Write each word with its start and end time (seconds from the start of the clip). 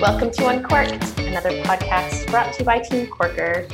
Welcome 0.00 0.30
to 0.30 0.48
Uncorked, 0.48 1.18
another 1.18 1.50
podcast 1.62 2.30
brought 2.30 2.52
to 2.54 2.60
you 2.60 2.64
by 2.64 2.78
Team 2.78 3.06
Corker. 3.06 3.68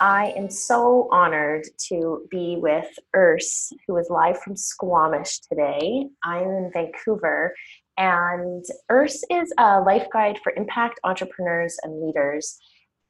I 0.00 0.32
am 0.36 0.48
so 0.48 1.08
honored 1.10 1.64
to 1.88 2.26
be 2.30 2.56
with 2.56 2.86
Urs, 3.14 3.72
who 3.86 3.96
is 3.96 4.08
live 4.10 4.40
from 4.40 4.56
Squamish 4.56 5.40
today. 5.40 6.06
I'm 6.22 6.48
in 6.48 6.70
Vancouver, 6.72 7.54
and 7.98 8.64
Urs 8.90 9.16
is 9.28 9.52
a 9.58 9.80
life 9.80 10.06
guide 10.12 10.38
for 10.42 10.52
impact 10.52 11.00
entrepreneurs 11.04 11.76
and 11.82 12.00
leaders. 12.00 12.58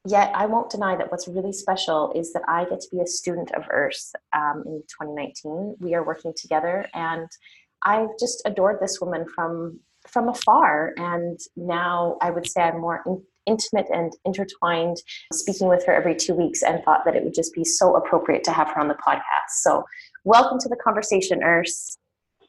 Yet, 0.07 0.33
I 0.35 0.47
won't 0.47 0.71
deny 0.71 0.97
that 0.97 1.11
what's 1.11 1.29
really 1.29 1.53
special 1.53 2.13
is 2.15 2.33
that 2.33 2.43
I 2.49 2.65
get 2.65 2.81
to 2.81 2.89
be 2.91 3.01
a 3.01 3.07
student 3.07 3.53
of 3.53 3.65
Urs 3.65 4.13
um, 4.35 4.65
in 4.67 4.83
2019. 4.89 5.77
We 5.81 5.95
are 5.95 6.05
working 6.05 6.33
together, 6.35 6.87
and 6.95 7.29
I've 7.85 8.09
just 8.19 8.41
adored 8.47 8.79
this 8.81 8.99
woman 9.01 9.27
from 9.35 9.81
from 10.07 10.29
afar. 10.31 10.95
And 10.97 11.39
now 11.57 12.17
I 12.23 12.31
would 12.31 12.49
say 12.49 12.63
I'm 12.63 12.81
more 12.81 13.03
in, 13.05 13.23
intimate 13.45 13.89
and 13.93 14.11
intertwined 14.25 14.97
speaking 15.35 15.69
with 15.69 15.85
her 15.85 15.93
every 15.93 16.15
two 16.15 16.35
weeks 16.35 16.63
and 16.63 16.83
thought 16.85 17.05
that 17.05 17.15
it 17.15 17.25
would 17.25 17.35
just 17.35 17.53
be 17.53 17.65
so 17.65 17.95
appropriate 17.95 18.45
to 18.45 18.53
have 18.53 18.69
her 18.69 18.81
on 18.81 18.89
the 18.89 18.95
podcast. 18.95 19.51
So, 19.61 19.85
welcome 20.25 20.59
to 20.61 20.69
the 20.69 20.77
conversation, 20.77 21.41
Urs. 21.41 21.99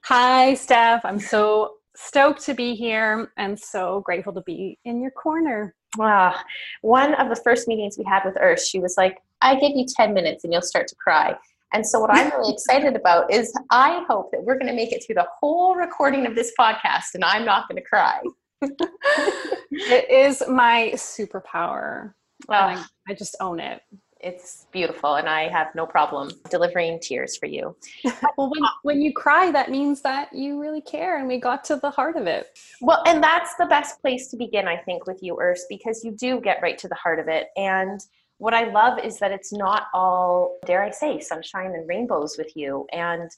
Hi, 0.06 0.54
Steph. 0.54 1.04
I'm 1.04 1.20
so 1.20 1.79
stoked 2.00 2.42
to 2.46 2.54
be 2.54 2.76
here 2.76 3.32
and 3.38 3.60
so 3.60 4.02
grateful 4.02 4.34
to 4.34 4.42
be 4.42 4.80
in 4.86 5.02
your 5.02 5.12
corner. 5.12 5.76
Ah, 6.00 6.44
one 6.82 7.14
of 7.16 7.30
the 7.30 7.36
first 7.36 7.68
meetings 7.68 7.98
we 7.98 8.06
had 8.06 8.24
with 8.24 8.36
Urs, 8.36 8.60
she 8.60 8.80
was 8.80 8.96
like, 8.98 9.18
I 9.42 9.56
give 9.56 9.72
you 9.76 9.86
10 9.86 10.14
minutes 10.14 10.44
and 10.44 10.54
you'll 10.54 10.62
start 10.62 10.88
to 10.88 10.96
cry. 10.96 11.36
And 11.74 11.86
so, 11.86 12.00
what 12.00 12.10
I'm 12.12 12.30
really 12.32 12.54
excited 12.58 12.96
about 12.96 13.32
is 13.32 13.54
I 13.70 14.04
hope 14.08 14.32
that 14.32 14.44
we're 14.44 14.58
going 14.58 14.68
to 14.68 14.74
make 14.74 14.92
it 14.92 15.04
through 15.06 15.16
the 15.16 15.28
whole 15.40 15.76
recording 15.76 16.26
of 16.26 16.36
this 16.36 16.54
podcast 16.60 17.16
and 17.16 17.24
I'm 17.24 17.46
not 17.46 17.68
going 17.68 17.82
to 17.82 17.88
cry. 17.88 18.22
it 18.62 20.10
is 20.10 20.44
my 20.48 20.92
superpower. 20.96 22.14
Oh. 22.48 22.54
I, 22.54 22.84
I 23.08 23.14
just 23.14 23.36
own 23.42 23.60
it 23.60 23.82
it's 24.20 24.68
beautiful 24.72 25.16
and 25.16 25.30
i 25.30 25.48
have 25.48 25.68
no 25.76 25.86
problem 25.86 26.30
delivering 26.50 27.00
tears 27.00 27.38
for 27.38 27.46
you 27.46 27.76
well 28.38 28.50
when, 28.50 28.62
when 28.84 29.02
you 29.02 29.14
cry 29.14 29.52
that 29.52 29.72
means 29.72 30.02
that 30.02 30.32
you 30.34 30.60
really 30.60 30.82
care 30.82 31.20
and 31.20 31.28
we 31.28 31.40
got 31.40 31.64
to 31.64 31.78
the 31.78 31.90
heart 31.90 32.16
of 32.16 32.28
it 32.28 32.48
well 32.82 33.02
and 33.06 33.24
that's 33.24 33.56
the 33.56 33.66
best 33.66 34.02
place 34.02 34.28
to 34.28 34.38
begin 34.38 34.68
i 34.68 34.78
think 34.78 35.06
with 35.08 35.20
you 35.22 35.36
Urs, 35.36 35.60
because 35.70 36.04
you 36.04 36.12
do 36.12 36.42
get 36.42 36.62
right 36.62 36.78
to 36.78 36.88
the 36.88 36.96
heart 36.96 37.20
of 37.20 37.28
it 37.28 37.48
and 37.56 38.02
what 38.40 38.54
I 38.54 38.72
love 38.72 39.00
is 39.00 39.20
that 39.20 39.32
it's 39.32 39.54
not 39.54 39.88
all, 39.94 40.60
dare 40.66 40.82
I 40.82 40.92
say, 40.92 41.20
sunshine 41.20 41.74
and 41.76 41.88
rainbows 41.88 42.38
with 42.38 42.56
you. 42.56 42.88
And 42.94 43.30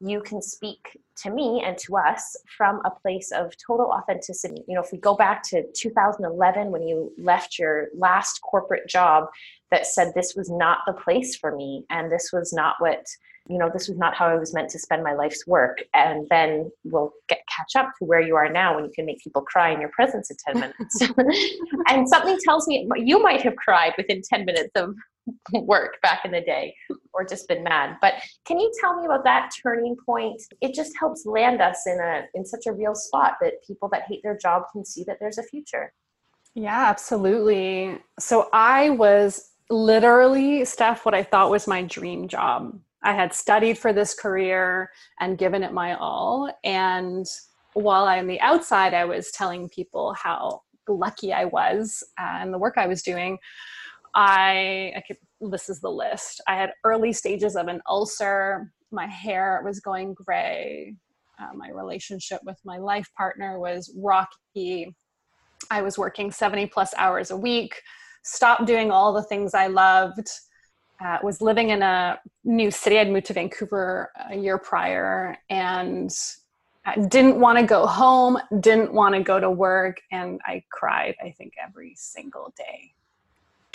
you 0.00 0.20
can 0.20 0.42
speak 0.42 0.98
to 1.22 1.30
me 1.30 1.62
and 1.64 1.76
to 1.78 1.96
us 1.96 2.36
from 2.56 2.80
a 2.84 2.90
place 2.90 3.32
of 3.32 3.52
total 3.64 3.86
authenticity. 3.86 4.62
You 4.68 4.74
know, 4.74 4.82
if 4.82 4.92
we 4.92 4.98
go 4.98 5.14
back 5.14 5.42
to 5.50 5.64
2011 5.74 6.70
when 6.70 6.86
you 6.86 7.12
left 7.18 7.58
your 7.58 7.88
last 7.96 8.40
corporate 8.40 8.88
job 8.88 9.26
that 9.70 9.86
said 9.86 10.12
this 10.14 10.34
was 10.36 10.50
not 10.50 10.78
the 10.86 10.92
place 10.92 11.36
for 11.36 11.54
me 11.54 11.84
and 11.90 12.10
this 12.10 12.30
was 12.32 12.52
not 12.52 12.76
what 12.78 13.04
you 13.48 13.58
know 13.58 13.70
this 13.72 13.88
was 13.88 13.96
not 13.96 14.14
how 14.14 14.26
i 14.26 14.34
was 14.34 14.54
meant 14.54 14.68
to 14.70 14.78
spend 14.78 15.02
my 15.02 15.14
life's 15.14 15.46
work. 15.46 15.82
And 15.94 16.26
then 16.30 16.70
we'll 16.84 17.12
get 17.28 17.40
catch 17.54 17.82
up 17.82 17.92
to 17.98 18.04
where 18.04 18.20
you 18.20 18.36
are 18.36 18.50
now 18.50 18.74
when 18.74 18.84
you 18.84 18.90
can 18.94 19.06
make 19.06 19.22
people 19.22 19.42
cry 19.42 19.70
in 19.70 19.80
your 19.80 19.90
presence 19.90 20.30
in 20.30 20.36
10 20.54 20.60
minutes. 20.78 21.48
And 21.88 22.08
something 22.08 22.38
tells 22.44 22.68
me 22.68 22.86
you 22.96 23.22
might 23.22 23.40
have 23.42 23.56
cried 23.56 23.94
within 23.96 24.20
10 24.22 24.44
minutes 24.44 24.70
of 24.74 24.94
work 25.52 26.00
back 26.02 26.24
in 26.24 26.30
the 26.30 26.40
day 26.40 26.74
or 27.12 27.24
just 27.24 27.48
been 27.48 27.62
mad. 27.62 27.96
But 28.00 28.14
can 28.44 28.58
you 28.58 28.70
tell 28.80 28.98
me 28.98 29.06
about 29.06 29.24
that 29.24 29.50
turning 29.62 29.96
point? 30.04 30.42
It 30.60 30.74
just 30.74 30.92
helps 30.98 31.26
land 31.26 31.60
us 31.60 31.86
in 31.86 31.98
a 31.98 32.24
in 32.34 32.44
such 32.44 32.66
a 32.66 32.72
real 32.72 32.94
spot 32.94 33.34
that 33.40 33.54
people 33.66 33.88
that 33.90 34.02
hate 34.08 34.20
their 34.22 34.36
job 34.36 34.64
can 34.72 34.84
see 34.84 35.04
that 35.04 35.18
there's 35.20 35.38
a 35.38 35.42
future. 35.42 35.92
Yeah 36.54 36.86
absolutely. 36.88 37.98
So 38.18 38.48
i 38.52 38.90
was 38.90 39.52
literally 39.70 40.64
steph 40.64 41.04
what 41.04 41.14
i 41.14 41.22
thought 41.22 41.50
was 41.50 41.66
my 41.66 41.82
dream 41.82 42.26
job 42.28 42.78
I 43.02 43.12
had 43.12 43.32
studied 43.32 43.78
for 43.78 43.92
this 43.92 44.14
career 44.14 44.90
and 45.20 45.38
given 45.38 45.62
it 45.62 45.72
my 45.72 45.94
all. 45.94 46.52
And 46.64 47.26
while 47.74 48.04
I'm 48.04 48.26
the 48.26 48.40
outside, 48.40 48.94
I 48.94 49.04
was 49.04 49.30
telling 49.30 49.68
people 49.68 50.14
how 50.14 50.62
lucky 50.88 51.32
I 51.32 51.44
was 51.44 52.02
and 52.18 52.52
the 52.52 52.58
work 52.58 52.74
I 52.76 52.86
was 52.86 53.02
doing. 53.02 53.38
I, 54.14 54.92
I 54.96 55.02
could, 55.06 55.18
this 55.40 55.68
is 55.68 55.80
the 55.80 55.90
list. 55.90 56.40
I 56.48 56.56
had 56.56 56.72
early 56.84 57.12
stages 57.12 57.56
of 57.56 57.68
an 57.68 57.80
ulcer. 57.86 58.72
My 58.90 59.06
hair 59.06 59.62
was 59.64 59.80
going 59.80 60.14
gray. 60.14 60.94
Uh, 61.40 61.54
my 61.54 61.68
relationship 61.70 62.40
with 62.44 62.58
my 62.64 62.78
life 62.78 63.08
partner 63.16 63.60
was 63.60 63.94
rocky. 63.96 64.92
I 65.70 65.82
was 65.82 65.98
working 65.98 66.32
70 66.32 66.66
plus 66.66 66.94
hours 66.96 67.30
a 67.30 67.36
week, 67.36 67.80
stopped 68.22 68.66
doing 68.66 68.90
all 68.90 69.12
the 69.12 69.22
things 69.22 69.54
I 69.54 69.66
loved 69.68 70.28
uh, 71.00 71.18
was 71.22 71.40
living 71.40 71.70
in 71.70 71.82
a 71.82 72.18
new 72.44 72.70
city. 72.70 72.98
I'd 72.98 73.10
moved 73.10 73.26
to 73.26 73.32
Vancouver 73.32 74.10
a 74.30 74.36
year 74.36 74.58
prior 74.58 75.36
and 75.48 76.10
I 76.88 76.98
didn't 77.00 77.38
want 77.38 77.58
to 77.58 77.64
go 77.64 77.86
home, 77.86 78.38
didn't 78.60 78.94
want 78.94 79.14
to 79.14 79.22
go 79.22 79.38
to 79.38 79.50
work, 79.50 80.00
and 80.10 80.40
I 80.46 80.64
cried, 80.70 81.16
I 81.22 81.32
think, 81.32 81.52
every 81.62 81.92
single 81.96 82.54
day. 82.56 82.92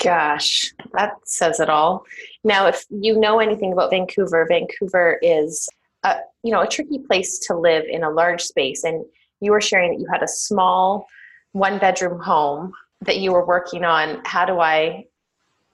Gosh, 0.03 0.73
that 0.93 1.13
says 1.23 1.59
it 1.59 1.69
all. 1.69 2.05
Now, 2.43 2.65
if 2.65 2.85
you 2.89 3.19
know 3.19 3.39
anything 3.39 3.71
about 3.71 3.91
Vancouver, 3.91 4.47
Vancouver 4.49 5.19
is 5.21 5.69
a, 6.03 6.17
you 6.41 6.51
know, 6.51 6.61
a 6.61 6.67
tricky 6.67 6.97
place 6.97 7.37
to 7.47 7.55
live 7.55 7.85
in 7.87 8.03
a 8.03 8.09
large 8.09 8.41
space. 8.41 8.83
And 8.83 9.05
you 9.41 9.51
were 9.51 9.61
sharing 9.61 9.91
that 9.91 10.01
you 10.01 10.07
had 10.11 10.23
a 10.23 10.27
small 10.27 11.05
one 11.51 11.77
bedroom 11.77 12.19
home 12.19 12.73
that 13.05 13.17
you 13.17 13.31
were 13.31 13.45
working 13.45 13.83
on. 13.83 14.21
How 14.25 14.45
do 14.45 14.59
I 14.59 15.05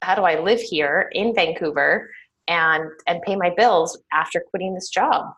how 0.02 0.16
do 0.16 0.24
I 0.24 0.40
live 0.40 0.62
here 0.62 1.10
in 1.14 1.34
Vancouver 1.34 2.10
and 2.48 2.90
and 3.08 3.22
pay 3.24 3.36
my 3.36 3.52
bills 3.56 3.98
after 4.14 4.44
quitting 4.50 4.74
this 4.74 4.90
job? 4.90 5.34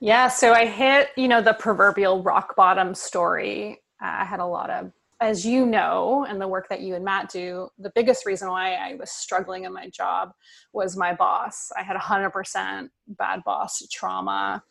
Yeah, 0.00 0.28
so 0.28 0.52
I 0.52 0.66
hit, 0.66 1.08
you 1.16 1.28
know, 1.28 1.40
the 1.40 1.54
proverbial 1.54 2.22
rock 2.22 2.56
bottom 2.56 2.94
story. 2.94 3.80
Uh, 4.02 4.16
I 4.20 4.24
had 4.24 4.40
a 4.40 4.46
lot 4.46 4.70
of 4.70 4.92
as 5.20 5.46
you 5.46 5.64
know, 5.64 6.26
and 6.28 6.40
the 6.40 6.48
work 6.48 6.68
that 6.68 6.80
you 6.80 6.94
and 6.94 7.04
Matt 7.04 7.30
do, 7.30 7.68
the 7.78 7.90
biggest 7.94 8.26
reason 8.26 8.48
why 8.48 8.74
I 8.74 8.94
was 8.96 9.10
struggling 9.10 9.64
in 9.64 9.72
my 9.72 9.88
job 9.88 10.32
was 10.72 10.96
my 10.96 11.14
boss. 11.14 11.70
I 11.78 11.82
had 11.82 11.96
100% 11.96 12.88
bad 13.08 13.44
boss 13.44 13.82
trauma. 13.90 14.62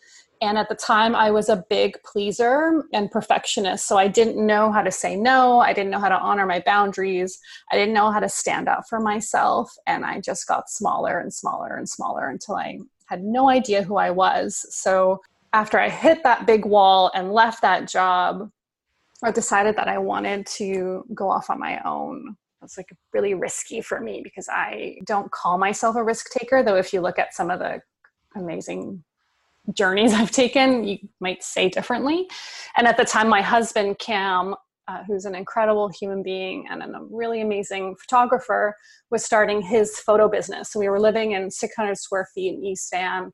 And 0.44 0.58
at 0.58 0.68
the 0.68 0.76
time, 0.76 1.16
I 1.16 1.31
was 1.31 1.48
a 1.48 1.64
big 1.70 1.98
pleaser 2.04 2.84
and 2.92 3.09
perfectionist. 3.09 3.88
So 3.88 3.98
I 3.98 4.09
didn't 4.09 4.46
know 4.46 4.74
how 4.74 4.81
to 4.81 4.92
say 4.92 5.16
no. 5.16 5.59
I 5.59 5.72
didn't 5.72 5.90
know 5.90 6.02
how 6.02 6.09
to 6.09 6.20
honor 6.20 6.46
my 6.46 6.62
boundaries. 6.66 7.40
I 7.72 7.78
didn't 7.78 7.94
know 7.94 8.12
how 8.12 8.20
to 8.20 8.28
stand 8.28 8.68
up 8.68 8.84
for 8.90 9.00
myself. 9.00 9.74
And 9.88 10.04
I 10.04 10.20
just 10.20 10.46
got 10.46 10.70
smaller 10.70 11.20
and 11.20 11.34
smaller 11.34 11.78
and 11.78 11.88
smaller 11.88 12.28
until 12.28 12.56
I 12.56 12.80
had 13.06 13.24
no 13.24 13.50
idea 13.50 13.84
who 13.84 13.96
I 13.96 14.12
was. 14.12 14.66
So 14.70 15.22
after 15.54 15.80
I 15.80 15.88
hit 15.88 16.24
that 16.24 16.46
big 16.46 16.66
wall 16.66 17.10
and 17.16 17.31
left 17.31 17.62
that 17.62 17.88
job, 17.88 18.50
I 19.24 19.31
decided 19.31 19.78
that 19.78 19.88
I 19.88 19.98
wanted 19.98 20.46
to 20.58 21.06
go 21.14 21.30
off 21.30 21.50
on 21.50 21.58
my 21.58 21.80
own. 21.86 22.36
It's 22.62 22.75
like 22.75 22.90
really 23.14 23.34
risky 23.34 23.80
for 23.80 24.02
me 24.02 24.20
because 24.22 24.50
I 24.50 24.98
don't 25.06 25.31
call 25.31 25.58
myself 25.58 25.96
a 25.96 26.04
risk 26.04 26.31
taker, 26.31 26.64
though, 26.64 26.75
if 26.75 26.92
you 26.92 27.00
look 27.00 27.18
at 27.18 27.34
some 27.34 27.50
of 27.50 27.60
the 27.60 27.80
amazing 28.36 29.06
journeys 29.72 30.13
I've 30.13 30.31
taken, 30.31 30.84
you 30.84 30.97
might 31.19 31.44
say 31.44 31.69
differently. 31.69 32.28
And 32.75 32.88
at 32.88 32.97
the 32.97 33.06
time, 33.06 33.29
my 33.29 33.41
husband, 33.41 34.00
Cam, 34.00 34.56
uh, 34.88 35.03
who's 35.07 35.25
an 35.25 35.35
incredible 35.35 35.88
human 35.88 36.22
being 36.22 36.68
and 36.69 36.84
a 36.84 37.00
really 37.09 37.42
amazing 37.42 37.95
photographer, 37.95 38.75
was 39.10 39.24
starting 39.24 39.62
his 39.62 40.00
photo 40.00 40.27
business. 40.27 40.71
So 40.71 40.80
we 40.80 40.89
were 40.89 41.00
living 41.00 41.31
in 41.31 41.50
600 41.50 41.98
square 41.98 42.27
feet 42.33 42.56
in 42.56 42.63
East 42.63 42.89
Van, 42.92 43.31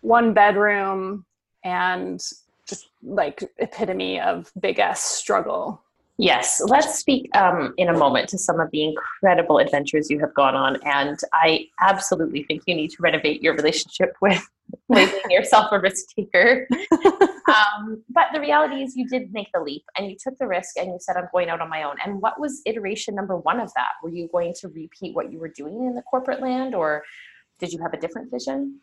one 0.00 0.34
bedroom, 0.34 1.24
and 1.64 2.20
just 2.66 2.88
like 3.02 3.42
epitome 3.58 4.20
of 4.20 4.50
big 4.60 4.78
S 4.78 5.00
struggle 5.02 5.83
Yes, 6.16 6.62
let's 6.64 6.96
speak 6.96 7.28
um, 7.36 7.74
in 7.76 7.88
a 7.88 7.92
moment 7.92 8.28
to 8.28 8.38
some 8.38 8.60
of 8.60 8.70
the 8.70 8.84
incredible 8.84 9.58
adventures 9.58 10.08
you 10.08 10.20
have 10.20 10.32
gone 10.32 10.54
on. 10.54 10.78
And 10.84 11.18
I 11.32 11.66
absolutely 11.80 12.44
think 12.44 12.62
you 12.66 12.76
need 12.76 12.90
to 12.90 12.96
renovate 13.00 13.42
your 13.42 13.54
relationship 13.54 14.14
with 14.20 14.48
making 14.88 15.30
yourself 15.30 15.72
a 15.72 15.80
risk 15.80 16.06
taker. 16.16 16.68
um, 17.02 18.02
but 18.10 18.26
the 18.32 18.40
reality 18.40 18.82
is, 18.82 18.94
you 18.94 19.08
did 19.08 19.32
make 19.32 19.48
the 19.52 19.60
leap 19.60 19.82
and 19.98 20.08
you 20.08 20.16
took 20.22 20.38
the 20.38 20.46
risk 20.46 20.76
and 20.76 20.86
you 20.86 20.98
said, 21.00 21.16
I'm 21.16 21.28
going 21.32 21.48
out 21.48 21.60
on 21.60 21.68
my 21.68 21.82
own. 21.82 21.96
And 22.04 22.22
what 22.22 22.38
was 22.38 22.62
iteration 22.64 23.16
number 23.16 23.36
one 23.36 23.58
of 23.58 23.72
that? 23.74 23.90
Were 24.00 24.10
you 24.10 24.28
going 24.30 24.54
to 24.60 24.68
repeat 24.68 25.16
what 25.16 25.32
you 25.32 25.40
were 25.40 25.48
doing 25.48 25.86
in 25.86 25.96
the 25.96 26.02
corporate 26.02 26.40
land 26.40 26.76
or 26.76 27.02
did 27.58 27.72
you 27.72 27.80
have 27.82 27.92
a 27.92 27.98
different 27.98 28.30
vision? 28.30 28.78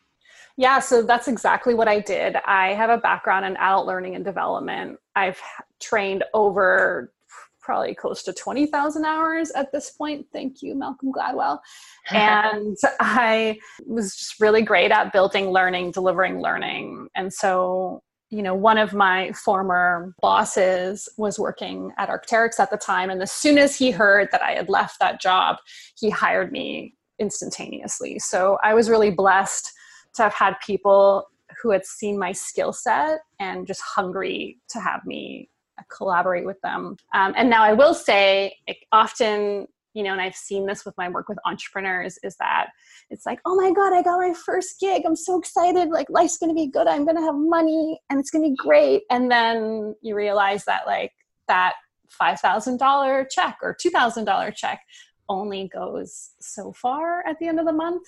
Yeah, 0.58 0.80
so 0.80 1.02
that's 1.02 1.28
exactly 1.28 1.72
what 1.72 1.88
I 1.88 2.00
did. 2.00 2.36
I 2.44 2.74
have 2.74 2.90
a 2.90 2.98
background 2.98 3.46
in 3.46 3.56
adult 3.56 3.86
learning 3.86 4.16
and 4.16 4.24
development. 4.24 4.98
I've 5.16 5.40
trained 5.80 6.24
over 6.34 7.12
probably 7.62 7.94
close 7.94 8.22
to 8.24 8.32
20,000 8.32 9.04
hours 9.04 9.50
at 9.52 9.72
this 9.72 9.90
point. 9.90 10.26
Thank 10.32 10.62
you, 10.62 10.74
Malcolm 10.74 11.12
Gladwell. 11.12 11.60
and 12.10 12.76
I 13.00 13.58
was 13.86 14.16
just 14.16 14.40
really 14.40 14.62
great 14.62 14.90
at 14.90 15.12
building 15.12 15.50
learning, 15.50 15.92
delivering 15.92 16.40
learning. 16.40 17.08
And 17.14 17.32
so 17.32 18.02
you 18.32 18.42
know, 18.42 18.54
one 18.54 18.78
of 18.78 18.94
my 18.94 19.30
former 19.32 20.14
bosses 20.22 21.06
was 21.18 21.38
working 21.38 21.92
at 21.98 22.08
Arc'teryx 22.08 22.58
at 22.58 22.70
the 22.70 22.78
time. 22.78 23.10
And 23.10 23.20
as 23.20 23.30
soon 23.30 23.58
as 23.58 23.76
he 23.76 23.90
heard 23.90 24.28
that 24.32 24.40
I 24.40 24.52
had 24.52 24.70
left 24.70 24.98
that 25.00 25.20
job, 25.20 25.56
he 25.98 26.08
hired 26.08 26.50
me 26.50 26.94
instantaneously. 27.18 28.18
So 28.18 28.56
I 28.64 28.72
was 28.72 28.88
really 28.88 29.10
blessed 29.10 29.70
to 30.14 30.22
have 30.22 30.32
had 30.32 30.54
people 30.64 31.26
who 31.62 31.72
had 31.72 31.84
seen 31.84 32.18
my 32.18 32.32
skill 32.32 32.72
set 32.72 33.20
and 33.38 33.66
just 33.66 33.82
hungry 33.82 34.58
to 34.70 34.80
have 34.80 35.04
me 35.04 35.50
collaborate 35.90 36.46
with 36.46 36.60
them. 36.62 36.96
Um, 37.14 37.34
and 37.36 37.48
now 37.50 37.62
I 37.62 37.72
will 37.72 37.94
say, 37.94 38.56
often 38.90 39.66
you 39.94 40.02
know, 40.02 40.12
and 40.12 40.20
I've 40.20 40.34
seen 40.34 40.66
this 40.66 40.84
with 40.84 40.96
my 40.96 41.08
work 41.08 41.28
with 41.28 41.38
entrepreneurs 41.44 42.18
is 42.22 42.36
that 42.36 42.68
it's 43.10 43.26
like, 43.26 43.40
oh 43.44 43.54
my 43.54 43.72
God, 43.72 43.92
I 43.92 44.02
got 44.02 44.18
my 44.18 44.32
first 44.32 44.80
gig. 44.80 45.02
I'm 45.04 45.16
so 45.16 45.38
excited. 45.38 45.90
Like, 45.90 46.08
life's 46.08 46.38
going 46.38 46.50
to 46.50 46.54
be 46.54 46.68
good. 46.68 46.86
I'm 46.86 47.04
going 47.04 47.16
to 47.16 47.22
have 47.22 47.34
money 47.34 48.00
and 48.08 48.18
it's 48.18 48.30
going 48.30 48.44
to 48.44 48.50
be 48.50 48.56
great. 48.56 49.02
And 49.10 49.30
then 49.30 49.94
you 50.00 50.14
realize 50.14 50.64
that, 50.64 50.86
like, 50.86 51.12
that 51.48 51.74
$5,000 52.20 53.26
check 53.30 53.58
or 53.62 53.76
$2,000 53.76 54.54
check 54.54 54.80
only 55.28 55.68
goes 55.68 56.30
so 56.40 56.72
far 56.72 57.26
at 57.26 57.38
the 57.38 57.48
end 57.48 57.60
of 57.60 57.66
the 57.66 57.72
month. 57.72 58.06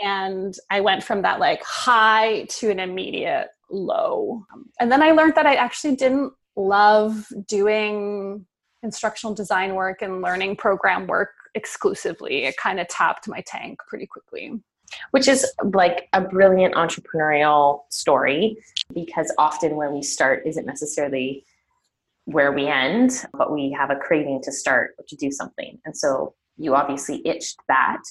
And 0.00 0.54
I 0.70 0.80
went 0.80 1.04
from 1.04 1.22
that 1.22 1.38
like 1.38 1.62
high 1.62 2.44
to 2.44 2.70
an 2.70 2.80
immediate 2.80 3.48
low. 3.70 4.44
And 4.80 4.90
then 4.90 5.02
I 5.02 5.12
learned 5.12 5.36
that 5.36 5.46
I 5.46 5.54
actually 5.54 5.96
didn't 5.96 6.32
love 6.56 7.26
doing 7.46 8.46
instructional 8.82 9.34
design 9.34 9.74
work 9.74 10.02
and 10.02 10.22
learning 10.22 10.56
program 10.56 11.06
work 11.06 11.30
exclusively. 11.54 12.44
It 12.44 12.56
kind 12.56 12.80
of 12.80 12.88
tapped 12.88 13.28
my 13.28 13.42
tank 13.46 13.78
pretty 13.88 14.06
quickly. 14.06 14.60
Which 15.10 15.26
is 15.26 15.50
like 15.72 16.08
a 16.12 16.20
brilliant 16.20 16.74
entrepreneurial 16.74 17.80
story 17.90 18.56
because 18.92 19.32
often 19.38 19.76
where 19.76 19.90
we 19.90 20.02
start 20.02 20.46
isn't 20.46 20.66
necessarily 20.66 21.44
where 22.26 22.52
we 22.52 22.66
end, 22.68 23.24
but 23.32 23.52
we 23.52 23.70
have 23.72 23.90
a 23.90 23.96
craving 23.96 24.42
to 24.44 24.52
start 24.52 24.94
or 24.98 25.04
to 25.08 25.16
do 25.16 25.32
something. 25.32 25.78
And 25.84 25.96
so 25.96 26.34
you 26.56 26.74
obviously 26.74 27.26
itched 27.26 27.56
that. 27.68 28.02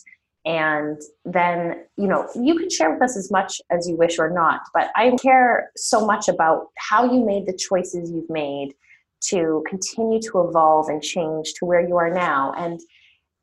And 0.46 1.02
then, 1.24 1.86
you 1.96 2.08
know, 2.08 2.28
you 2.36 2.58
can 2.58 2.70
share 2.70 2.92
with 2.92 3.02
us 3.02 3.16
as 3.16 3.32
much 3.32 3.62
as 3.72 3.88
you 3.88 3.96
wish 3.96 4.20
or 4.20 4.30
not, 4.30 4.62
but 4.74 4.90
I 4.96 5.12
care 5.22 5.72
so 5.78 6.06
much 6.06 6.28
about 6.28 6.68
how 6.78 7.06
you 7.06 7.26
made 7.26 7.46
the 7.46 7.58
choices 7.58 8.12
you've 8.12 8.30
made 8.30 8.74
to 9.30 9.64
continue 9.70 10.20
to 10.22 10.42
evolve 10.42 10.90
and 10.90 11.02
change 11.02 11.54
to 11.54 11.66
where 11.66 11.88
you 11.88 11.96
are 11.96 12.14
now. 12.14 12.54
And 12.58 12.80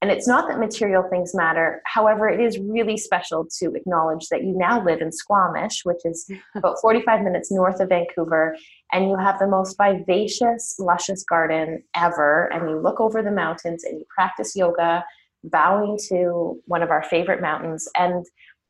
and 0.02 0.10
it's 0.10 0.26
not 0.26 0.48
that 0.48 0.58
material 0.58 1.02
things 1.10 1.34
matter. 1.34 1.82
However 1.84 2.28
it 2.28 2.40
is 2.40 2.58
really 2.58 2.96
special 2.96 3.46
to 3.58 3.74
acknowledge 3.74 4.28
that 4.30 4.44
you 4.44 4.56
now 4.56 4.82
live 4.82 5.02
in 5.02 5.12
squamish 5.12 5.82
which 5.84 6.00
is 6.04 6.26
about 6.56 6.76
45 6.80 7.22
minutes 7.22 7.52
north 7.52 7.80
of 7.80 7.90
vancouver 7.90 8.56
and 8.92 9.10
you 9.10 9.16
have 9.16 9.38
the 9.38 9.46
most 9.46 9.76
vivacious 9.76 10.76
luscious 10.78 11.22
garden 11.24 11.82
ever. 11.94 12.50
And 12.52 12.70
you 12.70 12.78
look 12.78 13.00
over 13.00 13.22
the 13.22 13.30
mountains 13.30 13.84
and 13.84 13.98
you 13.98 14.06
practice 14.14 14.56
yoga 14.56 15.04
bowing 15.44 15.98
to 16.08 16.60
one 16.66 16.82
of 16.82 16.90
our 16.90 17.02
favorite 17.02 17.40
mountains 17.40 17.88
and 17.96 18.26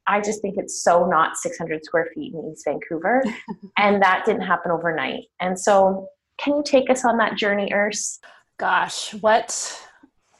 I 0.07 0.21
just 0.21 0.43
think 0.43 0.57
it's 0.57 0.83
so 0.83 1.07
not 1.07 1.37
600 1.37 1.85
square 1.85 2.09
feet 2.13 2.35
in 2.35 2.51
East 2.51 2.65
Vancouver. 2.65 3.23
and 3.79 4.03
that 4.03 4.25
didn't 4.27 4.43
happen 4.43 4.73
overnight. 4.73 5.25
And 5.39 5.57
so 5.59 6.09
can 6.39 6.57
you 6.57 6.63
take 6.65 6.91
us 6.91 7.05
on 7.05 7.17
that 7.19 7.37
journey, 7.37 7.71
Urs? 7.73 8.19
Gosh, 8.59 9.15
what 9.15 9.87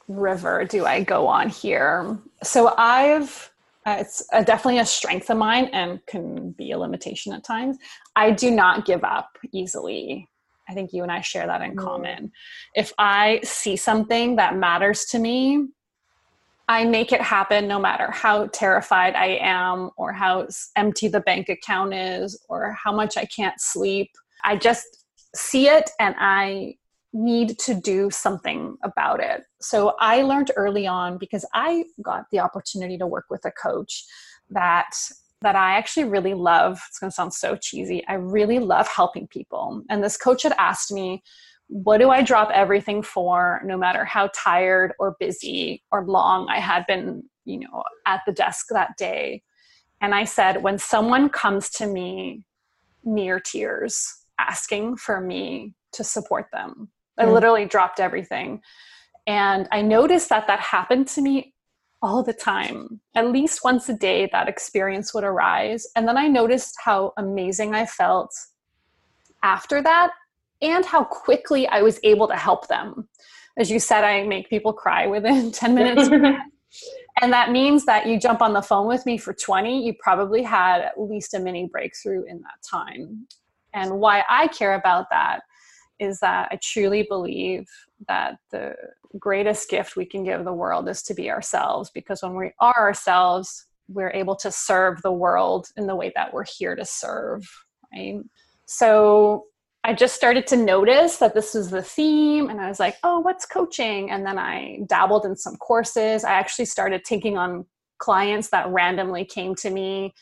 river 0.07 0.65
do 0.65 0.85
I 0.85 1.03
go 1.03 1.25
on 1.27 1.47
here? 1.47 2.17
So 2.43 2.73
I've 2.77 3.49
uh, 3.85 3.97
it's 3.99 4.23
a, 4.31 4.43
definitely 4.43 4.79
a 4.79 4.85
strength 4.85 5.29
of 5.31 5.37
mine 5.37 5.65
and 5.73 6.05
can 6.05 6.51
be 6.51 6.71
a 6.71 6.77
limitation 6.77 7.33
at 7.33 7.43
times. 7.43 7.77
I 8.15 8.29
do 8.29 8.51
not 8.51 8.85
give 8.85 9.03
up 9.03 9.37
easily. 9.53 10.29
I 10.69 10.75
think 10.75 10.93
you 10.93 11.01
and 11.01 11.11
I 11.11 11.21
share 11.21 11.47
that 11.47 11.61
in 11.61 11.75
mm. 11.75 11.77
common. 11.77 12.31
If 12.75 12.93
I 12.99 13.39
see 13.43 13.75
something 13.75 14.35
that 14.35 14.55
matters 14.55 15.05
to 15.05 15.19
me, 15.19 15.65
I 16.71 16.85
make 16.85 17.11
it 17.11 17.19
happen 17.19 17.67
no 17.67 17.79
matter 17.79 18.09
how 18.11 18.47
terrified 18.47 19.13
I 19.13 19.37
am 19.41 19.89
or 19.97 20.13
how 20.13 20.47
empty 20.77 21.09
the 21.09 21.19
bank 21.19 21.49
account 21.49 21.93
is 21.93 22.41
or 22.47 22.71
how 22.81 22.93
much 22.93 23.17
I 23.17 23.25
can't 23.25 23.59
sleep. 23.59 24.09
I 24.45 24.55
just 24.55 25.03
see 25.35 25.67
it 25.67 25.89
and 25.99 26.15
I 26.17 26.75
need 27.11 27.59
to 27.59 27.73
do 27.73 28.09
something 28.09 28.77
about 28.85 29.19
it. 29.19 29.43
So 29.59 29.95
I 29.99 30.21
learned 30.21 30.51
early 30.55 30.87
on 30.87 31.17
because 31.17 31.45
I 31.53 31.83
got 32.01 32.27
the 32.31 32.39
opportunity 32.39 32.97
to 32.99 33.05
work 33.05 33.25
with 33.29 33.43
a 33.43 33.51
coach 33.51 34.05
that 34.49 34.95
that 35.41 35.57
I 35.57 35.75
actually 35.75 36.05
really 36.05 36.35
love. 36.35 36.79
It's 36.87 36.99
going 36.99 37.09
to 37.09 37.15
sound 37.15 37.33
so 37.33 37.57
cheesy. 37.57 38.05
I 38.07 38.13
really 38.13 38.59
love 38.59 38.87
helping 38.87 39.27
people. 39.27 39.81
And 39.89 40.03
this 40.03 40.15
coach 40.15 40.43
had 40.43 40.53
asked 40.59 40.91
me, 40.91 41.23
what 41.71 41.99
do 41.99 42.09
I 42.09 42.21
drop 42.21 42.49
everything 42.53 43.01
for 43.01 43.61
no 43.63 43.77
matter 43.77 44.03
how 44.03 44.29
tired 44.35 44.91
or 44.99 45.15
busy 45.19 45.83
or 45.89 46.05
long 46.05 46.49
I 46.49 46.59
had 46.59 46.85
been, 46.85 47.23
you 47.45 47.59
know, 47.59 47.83
at 48.05 48.21
the 48.25 48.33
desk 48.33 48.67
that 48.71 48.97
day? 48.97 49.41
And 50.01 50.13
I 50.13 50.25
said, 50.25 50.63
when 50.63 50.77
someone 50.77 51.29
comes 51.29 51.69
to 51.71 51.87
me 51.87 52.45
near 53.05 53.39
tears, 53.39 54.21
asking 54.37 54.97
for 54.97 55.21
me 55.21 55.73
to 55.93 56.03
support 56.03 56.47
them. 56.51 56.89
I 57.17 57.25
mm. 57.25 57.33
literally 57.33 57.65
dropped 57.65 57.99
everything. 57.99 58.61
And 59.27 59.67
I 59.71 59.81
noticed 59.81 60.29
that 60.29 60.47
that 60.47 60.59
happened 60.59 61.07
to 61.09 61.21
me 61.21 61.53
all 62.01 62.23
the 62.23 62.33
time. 62.33 62.99
At 63.15 63.31
least 63.31 63.63
once 63.63 63.87
a 63.87 63.93
day, 63.93 64.27
that 64.31 64.49
experience 64.49 65.13
would 65.13 65.23
arise. 65.23 65.85
And 65.95 66.07
then 66.07 66.17
I 66.17 66.27
noticed 66.27 66.75
how 66.83 67.13
amazing 67.17 67.75
I 67.75 67.85
felt 67.85 68.33
after 69.43 69.81
that 69.83 70.11
and 70.61 70.85
how 70.85 71.03
quickly 71.03 71.67
I 71.67 71.81
was 71.81 71.99
able 72.03 72.27
to 72.27 72.35
help 72.35 72.67
them. 72.67 73.07
As 73.57 73.69
you 73.69 73.79
said, 73.79 74.03
I 74.03 74.23
make 74.23 74.49
people 74.49 74.73
cry 74.73 75.07
within 75.07 75.51
10 75.51 75.75
minutes. 75.75 76.09
and 77.21 77.33
that 77.33 77.51
means 77.51 77.85
that 77.85 78.07
you 78.07 78.19
jump 78.19 78.41
on 78.41 78.53
the 78.53 78.61
phone 78.61 78.87
with 78.87 79.05
me 79.05 79.17
for 79.17 79.33
20, 79.33 79.85
you 79.85 79.93
probably 79.99 80.43
had 80.43 80.81
at 80.81 80.99
least 80.99 81.33
a 81.33 81.39
mini 81.39 81.67
breakthrough 81.71 82.23
in 82.23 82.41
that 82.41 82.61
time. 82.69 83.27
And 83.73 83.99
why 83.99 84.23
I 84.29 84.47
care 84.47 84.75
about 84.75 85.07
that 85.11 85.41
is 85.99 86.19
that 86.19 86.49
I 86.51 86.59
truly 86.61 87.03
believe 87.03 87.67
that 88.07 88.37
the 88.49 88.73
greatest 89.19 89.69
gift 89.69 89.95
we 89.95 90.05
can 90.05 90.23
give 90.23 90.43
the 90.43 90.53
world 90.53 90.89
is 90.89 91.03
to 91.03 91.13
be 91.13 91.29
ourselves 91.29 91.91
because 91.93 92.23
when 92.23 92.35
we 92.35 92.51
are 92.59 92.75
ourselves, 92.75 93.67
we're 93.87 94.11
able 94.11 94.35
to 94.37 94.51
serve 94.51 95.01
the 95.01 95.11
world 95.11 95.67
in 95.77 95.85
the 95.85 95.95
way 95.95 96.11
that 96.15 96.33
we're 96.33 96.45
here 96.45 96.75
to 96.75 96.85
serve, 96.85 97.43
right? 97.93 98.19
So 98.65 99.45
I 99.83 99.93
just 99.93 100.15
started 100.15 100.45
to 100.47 100.57
notice 100.57 101.17
that 101.17 101.33
this 101.33 101.55
was 101.55 101.71
the 101.71 101.81
theme, 101.81 102.49
and 102.49 102.61
I 102.61 102.67
was 102.67 102.79
like, 102.79 102.97
oh, 103.03 103.19
what's 103.19 103.45
coaching? 103.45 104.11
And 104.11 104.25
then 104.25 104.37
I 104.37 104.79
dabbled 104.87 105.25
in 105.25 105.35
some 105.35 105.55
courses. 105.55 106.23
I 106.23 106.33
actually 106.33 106.65
started 106.65 107.03
taking 107.03 107.37
on 107.37 107.65
clients 107.97 108.49
that 108.49 108.69
randomly 108.69 109.25
came 109.25 109.55
to 109.55 109.69
me 109.69 110.13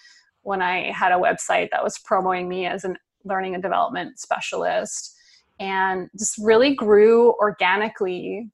when 0.43 0.61
I 0.61 0.91
had 0.91 1.11
a 1.11 1.15
website 1.15 1.69
that 1.71 1.83
was 1.83 1.99
promoting 1.99 2.47
me 2.47 2.65
as 2.65 2.85
a 2.85 2.95
learning 3.25 3.53
and 3.53 3.63
development 3.63 4.19
specialist 4.19 5.15
and 5.59 6.09
just 6.17 6.37
really 6.37 6.73
grew 6.73 7.33
organically 7.33 8.49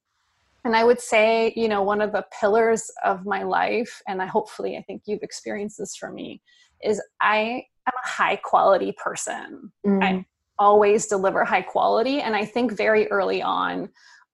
and 0.64 0.74
i 0.74 0.84
would 0.84 1.00
say 1.00 1.52
you 1.56 1.68
know 1.68 1.82
one 1.82 2.00
of 2.00 2.12
the 2.12 2.24
pillars 2.40 2.90
of 3.04 3.24
my 3.24 3.42
life 3.42 4.02
and 4.08 4.20
i 4.20 4.26
hopefully 4.26 4.76
i 4.76 4.82
think 4.82 5.02
you've 5.06 5.22
experienced 5.22 5.78
this 5.78 5.94
for 5.96 6.10
me 6.10 6.40
is 6.82 7.00
i 7.20 7.62
am 7.86 7.92
a 8.04 8.08
high 8.08 8.36
quality 8.36 8.92
person 9.02 9.72
mm. 9.86 10.02
i 10.02 10.24
always 10.58 11.06
deliver 11.06 11.44
high 11.44 11.62
quality 11.62 12.20
and 12.20 12.34
i 12.34 12.44
think 12.44 12.72
very 12.72 13.10
early 13.10 13.42
on 13.42 13.88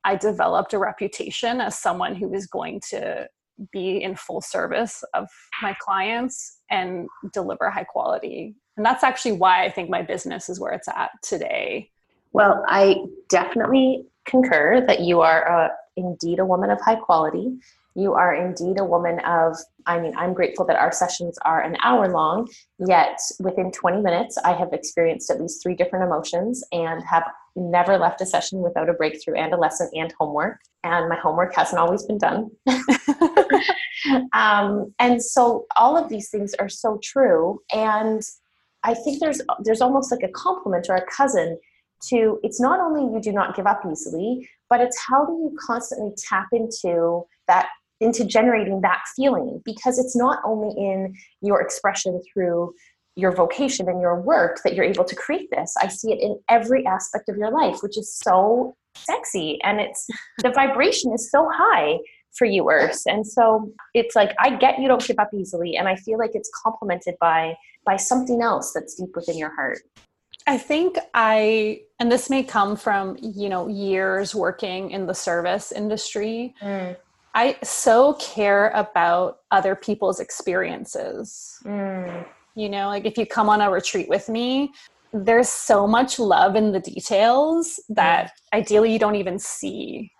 i 0.04 0.14
developed 0.16 0.72
a 0.72 0.78
reputation 0.78 1.60
as 1.60 1.78
someone 1.78 2.14
who 2.14 2.28
was 2.28 2.46
going 2.46 2.80
to 2.80 3.26
be 3.72 4.02
in 4.02 4.16
full 4.16 4.40
service 4.40 5.04
of 5.14 5.28
my 5.60 5.76
clients 5.80 6.60
and 6.70 7.06
deliver 7.32 7.70
high 7.70 7.84
quality 7.84 8.54
and 8.76 8.86
that's 8.86 9.04
actually 9.04 9.32
why 9.32 9.64
I 9.64 9.70
think 9.70 9.90
my 9.90 10.02
business 10.02 10.48
is 10.48 10.58
where 10.58 10.72
it's 10.72 10.88
at 10.88 11.10
today. 11.22 11.90
Well, 12.32 12.64
I 12.66 13.04
definitely 13.28 14.06
concur 14.24 14.84
that 14.86 15.00
you 15.00 15.20
are 15.20 15.66
uh, 15.66 15.68
indeed 15.96 16.38
a 16.38 16.44
woman 16.44 16.70
of 16.70 16.80
high 16.80 16.96
quality. 16.96 17.52
You 17.94 18.14
are 18.14 18.34
indeed 18.34 18.78
a 18.78 18.84
woman 18.84 19.18
of, 19.20 19.56
I 19.86 20.00
mean, 20.00 20.14
I'm 20.16 20.32
grateful 20.32 20.64
that 20.66 20.76
our 20.76 20.92
sessions 20.92 21.38
are 21.44 21.62
an 21.62 21.76
hour 21.82 22.08
long, 22.08 22.48
yet 22.78 23.18
within 23.38 23.70
20 23.70 24.00
minutes, 24.00 24.38
I 24.38 24.52
have 24.52 24.72
experienced 24.72 25.30
at 25.30 25.40
least 25.40 25.62
three 25.62 25.74
different 25.74 26.06
emotions 26.06 26.64
and 26.72 27.02
have 27.04 27.24
never 27.54 27.98
left 27.98 28.20
a 28.20 28.26
session 28.26 28.60
without 28.60 28.88
a 28.88 28.94
breakthrough 28.94 29.34
and 29.34 29.52
a 29.52 29.56
lesson 29.56 29.90
and 29.94 30.12
homework. 30.18 30.60
And 30.84 31.08
my 31.08 31.16
homework 31.16 31.54
hasn't 31.54 31.78
always 31.78 32.04
been 32.04 32.18
done. 32.18 32.50
um, 34.32 34.94
and 34.98 35.22
so 35.22 35.66
all 35.76 35.96
of 35.96 36.08
these 36.08 36.30
things 36.30 36.54
are 36.54 36.68
so 36.68 36.98
true. 37.02 37.60
And 37.72 38.22
I 38.82 38.94
think 38.94 39.20
there's 39.20 39.40
there's 39.62 39.80
almost 39.80 40.10
like 40.10 40.22
a 40.22 40.32
compliment 40.32 40.86
or 40.88 40.96
a 40.96 41.06
cousin 41.06 41.58
to 42.08 42.40
it's 42.42 42.60
not 42.60 42.80
only 42.80 43.14
you 43.14 43.20
do 43.20 43.32
not 43.32 43.54
give 43.54 43.66
up 43.66 43.82
easily, 43.90 44.48
but 44.68 44.80
it's 44.80 44.98
how 45.08 45.24
do 45.24 45.32
you 45.32 45.56
constantly 45.60 46.12
tap 46.16 46.48
into 46.52 47.22
that 47.46 47.68
into 48.02 48.24
generating 48.24 48.80
that 48.82 49.02
feeling 49.16 49.62
because 49.64 49.98
it's 49.98 50.16
not 50.16 50.40
only 50.44 50.74
in 50.76 51.14
your 51.40 51.60
expression 51.60 52.20
through 52.32 52.74
your 53.14 53.32
vocation 53.32 53.88
and 53.88 54.00
your 54.00 54.20
work 54.20 54.60
that 54.64 54.74
you're 54.74 54.84
able 54.84 55.04
to 55.04 55.14
create 55.14 55.48
this. 55.50 55.74
I 55.80 55.88
see 55.88 56.12
it 56.12 56.20
in 56.20 56.38
every 56.48 56.86
aspect 56.86 57.28
of 57.28 57.36
your 57.36 57.50
life, 57.50 57.78
which 57.82 57.98
is 57.98 58.14
so 58.14 58.74
sexy 58.94 59.58
and 59.62 59.80
it's 59.80 60.06
the 60.42 60.50
vibration 60.50 61.12
is 61.12 61.30
so 61.30 61.48
high 61.52 61.98
for 62.32 62.46
you 62.46 62.64
Urs. 62.64 63.02
And 63.06 63.26
so 63.26 63.72
it's 63.94 64.16
like 64.16 64.34
I 64.38 64.56
get 64.56 64.78
you 64.78 64.88
don't 64.88 65.06
give 65.06 65.18
up 65.18 65.30
easily 65.34 65.76
and 65.76 65.88
I 65.88 65.96
feel 65.96 66.18
like 66.18 66.30
it's 66.34 66.50
complemented 66.62 67.14
by 67.20 67.54
by 67.84 67.96
something 67.96 68.42
else 68.42 68.72
that's 68.72 68.94
deep 68.94 69.14
within 69.14 69.36
your 69.36 69.54
heart. 69.54 69.78
I 70.46 70.58
think 70.58 70.98
I, 71.14 71.82
and 72.00 72.10
this 72.10 72.28
may 72.28 72.42
come 72.42 72.76
from, 72.76 73.16
you 73.20 73.48
know, 73.48 73.68
years 73.68 74.34
working 74.34 74.90
in 74.90 75.06
the 75.06 75.14
service 75.14 75.70
industry. 75.72 76.54
Mm. 76.60 76.96
I 77.34 77.56
so 77.62 78.14
care 78.14 78.68
about 78.70 79.38
other 79.50 79.74
people's 79.74 80.20
experiences. 80.20 81.58
Mm. 81.64 82.26
You 82.54 82.68
know, 82.68 82.88
like 82.88 83.06
if 83.06 83.16
you 83.16 83.26
come 83.26 83.48
on 83.48 83.60
a 83.60 83.70
retreat 83.70 84.08
with 84.08 84.28
me, 84.28 84.72
there's 85.12 85.48
so 85.48 85.86
much 85.86 86.18
love 86.18 86.56
in 86.56 86.72
the 86.72 86.80
details 86.80 87.80
that 87.88 88.26
mm. 88.26 88.58
ideally 88.58 88.92
you 88.92 88.98
don't 88.98 89.16
even 89.16 89.38
see 89.38 90.10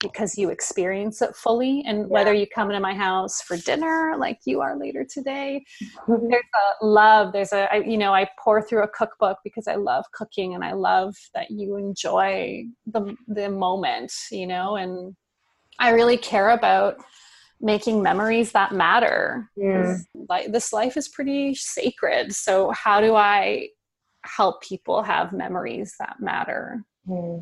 because 0.00 0.38
you 0.38 0.50
experience 0.50 1.22
it 1.22 1.34
fully 1.34 1.82
and 1.86 2.00
yeah. 2.00 2.06
whether 2.06 2.32
you 2.32 2.46
come 2.54 2.70
into 2.70 2.80
my 2.80 2.94
house 2.94 3.42
for 3.42 3.56
dinner 3.56 4.14
like 4.18 4.38
you 4.44 4.60
are 4.60 4.78
later 4.78 5.04
today 5.04 5.62
mm-hmm. 6.08 6.26
there's 6.30 6.42
a 6.82 6.84
love 6.86 7.32
there's 7.32 7.52
a 7.52 7.72
I, 7.72 7.76
you 7.78 7.98
know 7.98 8.14
i 8.14 8.28
pour 8.42 8.62
through 8.62 8.84
a 8.84 8.88
cookbook 8.88 9.38
because 9.44 9.68
i 9.68 9.74
love 9.74 10.04
cooking 10.12 10.54
and 10.54 10.64
i 10.64 10.72
love 10.72 11.14
that 11.34 11.50
you 11.50 11.76
enjoy 11.76 12.64
the 12.86 13.14
the 13.28 13.48
moment 13.48 14.12
you 14.30 14.46
know 14.46 14.76
and 14.76 15.14
i 15.78 15.90
really 15.90 16.16
care 16.16 16.50
about 16.50 16.96
making 17.60 18.02
memories 18.02 18.52
that 18.52 18.72
matter 18.72 19.48
yeah. 19.56 19.96
like 20.28 20.50
this 20.52 20.72
life 20.72 20.96
is 20.96 21.08
pretty 21.08 21.54
sacred 21.54 22.34
so 22.34 22.70
how 22.70 23.00
do 23.00 23.14
i 23.14 23.68
help 24.24 24.62
people 24.62 25.02
have 25.02 25.32
memories 25.32 25.94
that 25.98 26.16
matter 26.20 26.84
Hmm. 27.06 27.38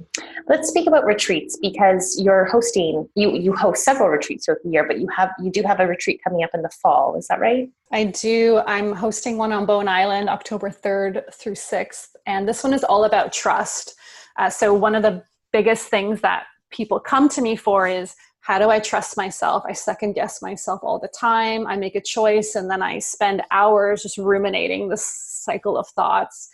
Let's 0.48 0.68
speak 0.68 0.86
about 0.86 1.04
retreats 1.04 1.58
because 1.60 2.18
you're 2.18 2.46
hosting. 2.46 3.06
You 3.14 3.36
you 3.36 3.54
host 3.54 3.84
several 3.84 4.08
retreats 4.08 4.46
throughout 4.46 4.62
the 4.64 4.70
year, 4.70 4.86
but 4.86 4.98
you 4.98 5.06
have 5.14 5.32
you 5.38 5.50
do 5.50 5.62
have 5.62 5.80
a 5.80 5.86
retreat 5.86 6.20
coming 6.24 6.42
up 6.42 6.50
in 6.54 6.62
the 6.62 6.70
fall. 6.70 7.14
Is 7.16 7.28
that 7.28 7.40
right? 7.40 7.68
I 7.92 8.04
do. 8.04 8.62
I'm 8.66 8.92
hosting 8.92 9.36
one 9.36 9.52
on 9.52 9.66
Bowen 9.66 9.88
Island, 9.88 10.30
October 10.30 10.70
third 10.70 11.24
through 11.34 11.56
sixth, 11.56 12.16
and 12.26 12.48
this 12.48 12.64
one 12.64 12.72
is 12.72 12.84
all 12.84 13.04
about 13.04 13.34
trust. 13.34 13.94
Uh, 14.38 14.48
so 14.48 14.72
one 14.72 14.94
of 14.94 15.02
the 15.02 15.22
biggest 15.52 15.88
things 15.88 16.22
that 16.22 16.44
people 16.70 17.00
come 17.00 17.28
to 17.30 17.42
me 17.42 17.56
for 17.56 17.86
is 17.86 18.14
how 18.40 18.58
do 18.58 18.70
I 18.70 18.80
trust 18.80 19.16
myself? 19.16 19.64
I 19.66 19.72
second 19.72 20.14
guess 20.14 20.40
myself 20.40 20.80
all 20.82 20.98
the 20.98 21.08
time. 21.08 21.66
I 21.66 21.76
make 21.76 21.94
a 21.94 22.00
choice 22.00 22.54
and 22.54 22.70
then 22.70 22.82
I 22.82 22.98
spend 22.98 23.42
hours 23.50 24.02
just 24.02 24.16
ruminating 24.18 24.88
this 24.88 25.04
cycle 25.04 25.76
of 25.76 25.86
thoughts 25.88 26.48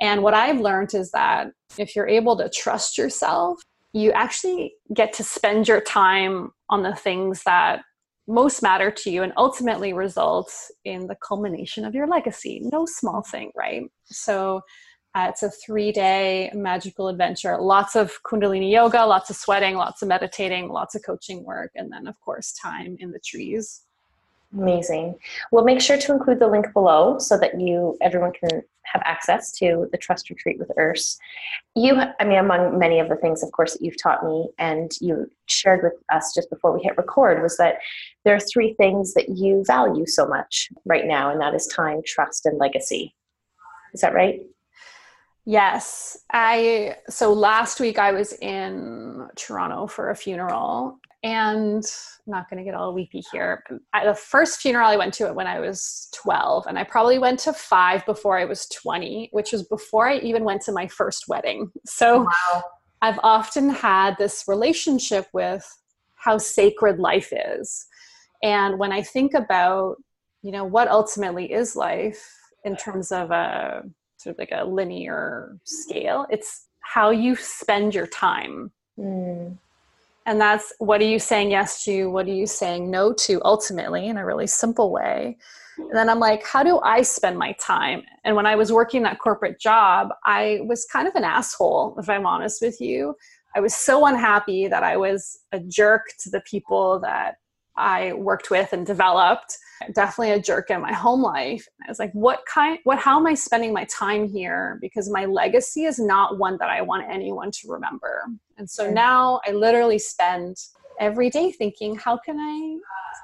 and 0.00 0.22
what 0.22 0.34
I've 0.34 0.60
learned 0.60 0.94
is 0.94 1.10
that 1.10 1.52
if 1.78 1.94
you're 1.94 2.08
able 2.08 2.36
to 2.38 2.48
trust 2.48 2.96
yourself, 2.96 3.60
you 3.92 4.12
actually 4.12 4.74
get 4.94 5.12
to 5.14 5.24
spend 5.24 5.68
your 5.68 5.80
time 5.80 6.50
on 6.70 6.82
the 6.82 6.94
things 6.94 7.42
that 7.44 7.82
most 8.26 8.62
matter 8.62 8.90
to 8.90 9.10
you 9.10 9.22
and 9.22 9.32
ultimately 9.36 9.92
results 9.92 10.70
in 10.84 11.06
the 11.06 11.16
culmination 11.16 11.84
of 11.84 11.94
your 11.94 12.06
legacy. 12.06 12.62
No 12.72 12.86
small 12.86 13.22
thing, 13.22 13.50
right? 13.56 13.82
So 14.04 14.62
uh, 15.14 15.26
it's 15.28 15.42
a 15.42 15.50
three 15.50 15.90
day 15.90 16.50
magical 16.54 17.08
adventure. 17.08 17.56
Lots 17.58 17.96
of 17.96 18.22
Kundalini 18.22 18.70
yoga, 18.70 19.04
lots 19.04 19.28
of 19.30 19.36
sweating, 19.36 19.74
lots 19.74 20.02
of 20.02 20.08
meditating, 20.08 20.68
lots 20.68 20.94
of 20.94 21.02
coaching 21.04 21.44
work, 21.44 21.72
and 21.74 21.90
then, 21.90 22.06
of 22.06 22.20
course, 22.20 22.52
time 22.52 22.96
in 23.00 23.10
the 23.10 23.18
trees. 23.18 23.82
Amazing. 24.52 25.16
We'll 25.52 25.64
make 25.64 25.80
sure 25.80 25.96
to 25.96 26.12
include 26.12 26.40
the 26.40 26.48
link 26.48 26.72
below 26.72 27.18
so 27.18 27.38
that 27.38 27.60
you 27.60 27.96
everyone 28.00 28.32
can 28.32 28.62
have 28.82 29.02
access 29.04 29.52
to 29.52 29.88
the 29.92 29.98
trust 29.98 30.28
retreat 30.28 30.58
with 30.58 30.70
Urs. 30.76 31.18
You, 31.76 32.00
I 32.18 32.24
mean, 32.24 32.38
among 32.38 32.78
many 32.78 32.98
of 32.98 33.08
the 33.08 33.14
things, 33.14 33.44
of 33.44 33.52
course, 33.52 33.74
that 33.74 33.82
you've 33.82 34.00
taught 34.00 34.24
me 34.24 34.48
and 34.58 34.90
you 35.00 35.30
shared 35.46 35.82
with 35.84 35.92
us 36.12 36.34
just 36.34 36.50
before 36.50 36.72
we 36.72 36.82
hit 36.82 36.96
record 36.96 37.42
was 37.42 37.56
that 37.58 37.76
there 38.24 38.34
are 38.34 38.40
three 38.40 38.74
things 38.74 39.14
that 39.14 39.28
you 39.28 39.62
value 39.64 40.06
so 40.06 40.26
much 40.26 40.68
right 40.84 41.06
now, 41.06 41.30
and 41.30 41.40
that 41.40 41.54
is 41.54 41.68
time, 41.68 42.00
trust, 42.04 42.46
and 42.46 42.58
legacy. 42.58 43.14
Is 43.92 44.00
that 44.00 44.14
right? 44.14 44.40
Yes. 45.44 46.18
I 46.32 46.96
so 47.08 47.32
last 47.32 47.80
week 47.80 47.98
I 47.98 48.12
was 48.12 48.32
in 48.34 49.28
Toronto 49.36 49.86
for 49.86 50.10
a 50.10 50.16
funeral 50.16 51.00
and 51.22 51.84
I'm 51.84 52.30
not 52.32 52.48
going 52.48 52.58
to 52.58 52.64
get 52.64 52.74
all 52.74 52.94
weepy 52.94 53.22
here. 53.32 53.62
I, 53.92 54.06
the 54.06 54.14
first 54.14 54.60
funeral 54.60 54.88
I 54.88 54.96
went 54.96 55.12
to 55.14 55.26
it 55.26 55.34
when 55.34 55.46
I 55.46 55.60
was 55.60 56.08
12, 56.14 56.66
and 56.66 56.78
I 56.78 56.84
probably 56.84 57.18
went 57.18 57.38
to 57.40 57.52
five 57.52 58.06
before 58.06 58.38
I 58.38 58.46
was 58.46 58.66
20, 58.68 59.28
which 59.32 59.52
was 59.52 59.64
before 59.64 60.08
I 60.08 60.16
even 60.18 60.44
went 60.44 60.62
to 60.62 60.72
my 60.72 60.86
first 60.86 61.28
wedding. 61.28 61.70
So 61.84 62.22
wow. 62.22 62.62
I've 63.02 63.20
often 63.22 63.68
had 63.68 64.16
this 64.16 64.44
relationship 64.48 65.26
with 65.34 65.64
how 66.14 66.38
sacred 66.38 66.98
life 66.98 67.32
is. 67.32 67.86
And 68.42 68.78
when 68.78 68.92
I 68.92 69.02
think 69.02 69.34
about, 69.34 69.96
you 70.42 70.52
know, 70.52 70.64
what 70.64 70.88
ultimately 70.88 71.52
is 71.52 71.76
life 71.76 72.34
in 72.64 72.76
terms 72.76 73.12
of 73.12 73.30
a 73.30 73.82
sort 74.20 74.34
of 74.34 74.38
like 74.38 74.52
a 74.52 74.64
linear 74.64 75.56
scale, 75.64 76.26
it's 76.30 76.66
how 76.80 77.10
you 77.10 77.36
spend 77.36 77.94
your 77.94 78.06
time. 78.06 78.70
Mm 78.98 79.56
and 80.26 80.40
that's 80.40 80.72
what 80.78 81.00
are 81.00 81.06
you 81.06 81.18
saying 81.18 81.50
yes 81.50 81.84
to? 81.84 82.10
What 82.10 82.26
are 82.26 82.32
you 82.32 82.46
saying 82.46 82.90
no 82.90 83.12
to 83.14 83.40
ultimately 83.44 84.06
in 84.06 84.16
a 84.16 84.24
really 84.24 84.46
simple 84.46 84.92
way? 84.92 85.36
And 85.78 85.96
then 85.96 86.10
i'm 86.10 86.20
like 86.20 86.46
how 86.46 86.62
do 86.62 86.78
i 86.80 87.02
spend 87.02 87.38
my 87.38 87.52
time? 87.52 88.02
And 88.24 88.36
when 88.36 88.46
i 88.46 88.54
was 88.54 88.70
working 88.70 89.02
that 89.02 89.18
corporate 89.18 89.58
job 89.58 90.10
i 90.24 90.60
was 90.64 90.84
kind 90.84 91.08
of 91.08 91.14
an 91.14 91.24
asshole 91.24 91.96
if 91.98 92.08
i'm 92.08 92.26
honest 92.26 92.60
with 92.60 92.80
you. 92.80 93.16
I 93.56 93.60
was 93.60 93.74
so 93.74 94.06
unhappy 94.06 94.68
that 94.68 94.84
i 94.84 94.96
was 94.96 95.38
a 95.52 95.58
jerk 95.60 96.12
to 96.20 96.30
the 96.30 96.42
people 96.42 97.00
that 97.00 97.36
i 97.76 98.12
worked 98.12 98.50
with 98.50 98.72
and 98.72 98.86
developed 98.86 99.56
definitely 99.92 100.32
a 100.32 100.40
jerk 100.40 100.70
in 100.70 100.80
my 100.80 100.92
home 100.92 101.22
life. 101.22 101.66
I 101.84 101.90
was 101.90 101.98
like, 101.98 102.12
what 102.12 102.40
kind, 102.46 102.78
what, 102.84 102.98
how 102.98 103.18
am 103.18 103.26
I 103.26 103.34
spending 103.34 103.72
my 103.72 103.84
time 103.84 104.28
here? 104.28 104.78
Because 104.80 105.10
my 105.10 105.24
legacy 105.24 105.84
is 105.84 105.98
not 105.98 106.38
one 106.38 106.56
that 106.58 106.68
I 106.68 106.82
want 106.82 107.10
anyone 107.10 107.50
to 107.50 107.68
remember. 107.68 108.24
And 108.58 108.68
so 108.68 108.90
now 108.90 109.40
I 109.46 109.52
literally 109.52 109.98
spend 109.98 110.56
every 110.98 111.30
day 111.30 111.50
thinking, 111.52 111.96
how 111.96 112.16
can 112.18 112.38
I 112.38 112.78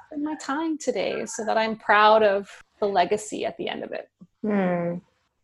spend 0.07 0.23
my 0.23 0.35
time 0.35 0.77
today 0.77 1.25
so 1.25 1.45
that 1.45 1.57
I'm 1.57 1.77
proud 1.77 2.23
of 2.23 2.49
the 2.79 2.87
legacy 2.87 3.45
at 3.45 3.55
the 3.57 3.69
end 3.69 3.83
of 3.83 3.91
it? 3.91 4.09
Hmm. 4.41 4.95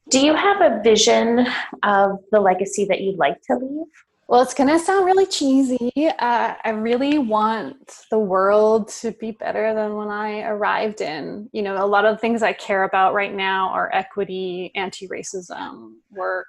Do 0.10 0.20
you 0.20 0.36
have 0.36 0.62
a 0.62 0.82
vision 0.84 1.48
of 1.84 2.20
the 2.32 2.39
legacy 2.39 2.86
that 2.86 3.01
you'd 3.01 3.17
like 3.17 3.41
to 3.43 3.55
leave? 3.55 3.88
Well, 4.27 4.42
it's 4.42 4.53
going 4.53 4.70
to 4.70 4.80
sound 4.80 5.06
really 5.06 5.25
cheesy. 5.25 5.92
Uh, 6.20 6.53
I 6.63 6.70
really 6.70 7.18
want 7.18 8.06
the 8.10 8.20
world 8.20 8.88
to 9.00 9.12
be 9.12 9.32
better 9.32 9.74
than 9.74 9.96
when 9.96 10.08
I 10.08 10.44
arrived 10.44 11.01
in. 11.01 11.50
You 11.51 11.62
know, 11.62 11.84
a 11.84 11.86
lot 11.86 12.06
of 12.06 12.22
things 12.22 12.42
I 12.42 12.53
care 12.53 12.84
about 12.84 13.13
right 13.13 13.34
now 13.34 13.70
are 13.70 13.94
equity, 13.94 14.72
anti 14.75 15.08
racism, 15.10 15.96
work. 16.10 16.48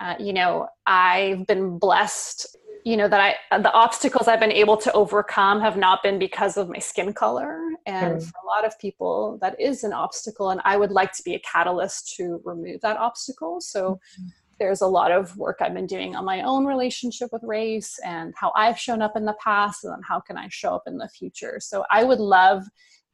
Uh, 0.00 0.16
you 0.18 0.32
know, 0.32 0.66
I've 0.86 1.46
been 1.46 1.78
blessed, 1.78 2.56
you 2.84 2.96
know, 2.96 3.06
that 3.06 3.36
I, 3.52 3.58
the 3.58 3.72
obstacles 3.72 4.26
I've 4.26 4.40
been 4.40 4.50
able 4.50 4.76
to 4.78 4.92
overcome 4.92 5.60
have 5.60 5.76
not 5.76 6.02
been 6.02 6.18
because 6.18 6.56
of 6.56 6.68
my 6.68 6.78
skin 6.80 7.12
color. 7.12 7.60
And 7.86 8.16
mm. 8.16 8.22
for 8.22 8.32
a 8.42 8.46
lot 8.46 8.66
of 8.66 8.76
people, 8.80 9.38
that 9.42 9.60
is 9.60 9.84
an 9.84 9.92
obstacle. 9.92 10.50
And 10.50 10.60
I 10.64 10.76
would 10.76 10.90
like 10.90 11.12
to 11.12 11.22
be 11.22 11.34
a 11.34 11.40
catalyst 11.40 12.16
to 12.16 12.40
remove 12.44 12.80
that 12.80 12.96
obstacle. 12.96 13.60
So, 13.60 14.00
mm-hmm 14.18 14.28
there's 14.60 14.82
a 14.82 14.86
lot 14.86 15.10
of 15.10 15.36
work 15.36 15.58
I've 15.60 15.74
been 15.74 15.86
doing 15.86 16.14
on 16.14 16.24
my 16.24 16.42
own 16.42 16.66
relationship 16.66 17.30
with 17.32 17.42
race 17.42 17.98
and 18.04 18.34
how 18.36 18.52
I've 18.54 18.78
shown 18.78 19.02
up 19.02 19.16
in 19.16 19.24
the 19.24 19.36
past 19.42 19.82
and 19.82 19.92
then 19.92 20.02
how 20.06 20.20
can 20.20 20.36
I 20.36 20.48
show 20.50 20.74
up 20.74 20.82
in 20.86 20.98
the 20.98 21.08
future. 21.08 21.58
So 21.60 21.84
I 21.90 22.04
would 22.04 22.20
love 22.20 22.64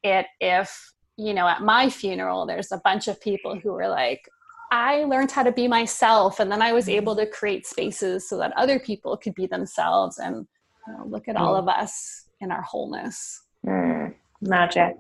it 0.03 0.27
if, 0.41 0.93
you 1.17 1.33
know, 1.33 1.47
at 1.47 1.63
my 1.63 1.89
funeral, 1.89 2.45
there's 2.45 2.73
a 2.73 2.81
bunch 2.85 3.09
of 3.09 3.21
people 3.21 3.59
who 3.59 3.73
were 3.73 3.89
like, 3.89 4.29
I 4.73 5.05
learned 5.05 5.31
how 5.31 5.45
to 5.45 5.53
be 5.53 5.69
myself 5.69 6.41
and 6.41 6.51
then 6.51 6.61
I 6.61 6.73
was 6.73 6.89
able 6.89 7.15
to 7.15 7.27
create 7.27 7.67
spaces 7.67 8.29
so 8.29 8.37
that 8.39 8.53
other 8.57 8.81
people 8.81 9.17
could 9.17 9.35
be 9.35 9.47
themselves 9.47 10.19
and 10.19 10.47
you 10.87 10.93
know, 10.93 11.07
look 11.07 11.29
at 11.29 11.37
all 11.37 11.55
mm. 11.55 11.61
of 11.61 11.69
us 11.69 12.25
in 12.41 12.51
our 12.51 12.63
wholeness. 12.63 13.45
Mm, 13.65 14.15
magic. 14.41 14.97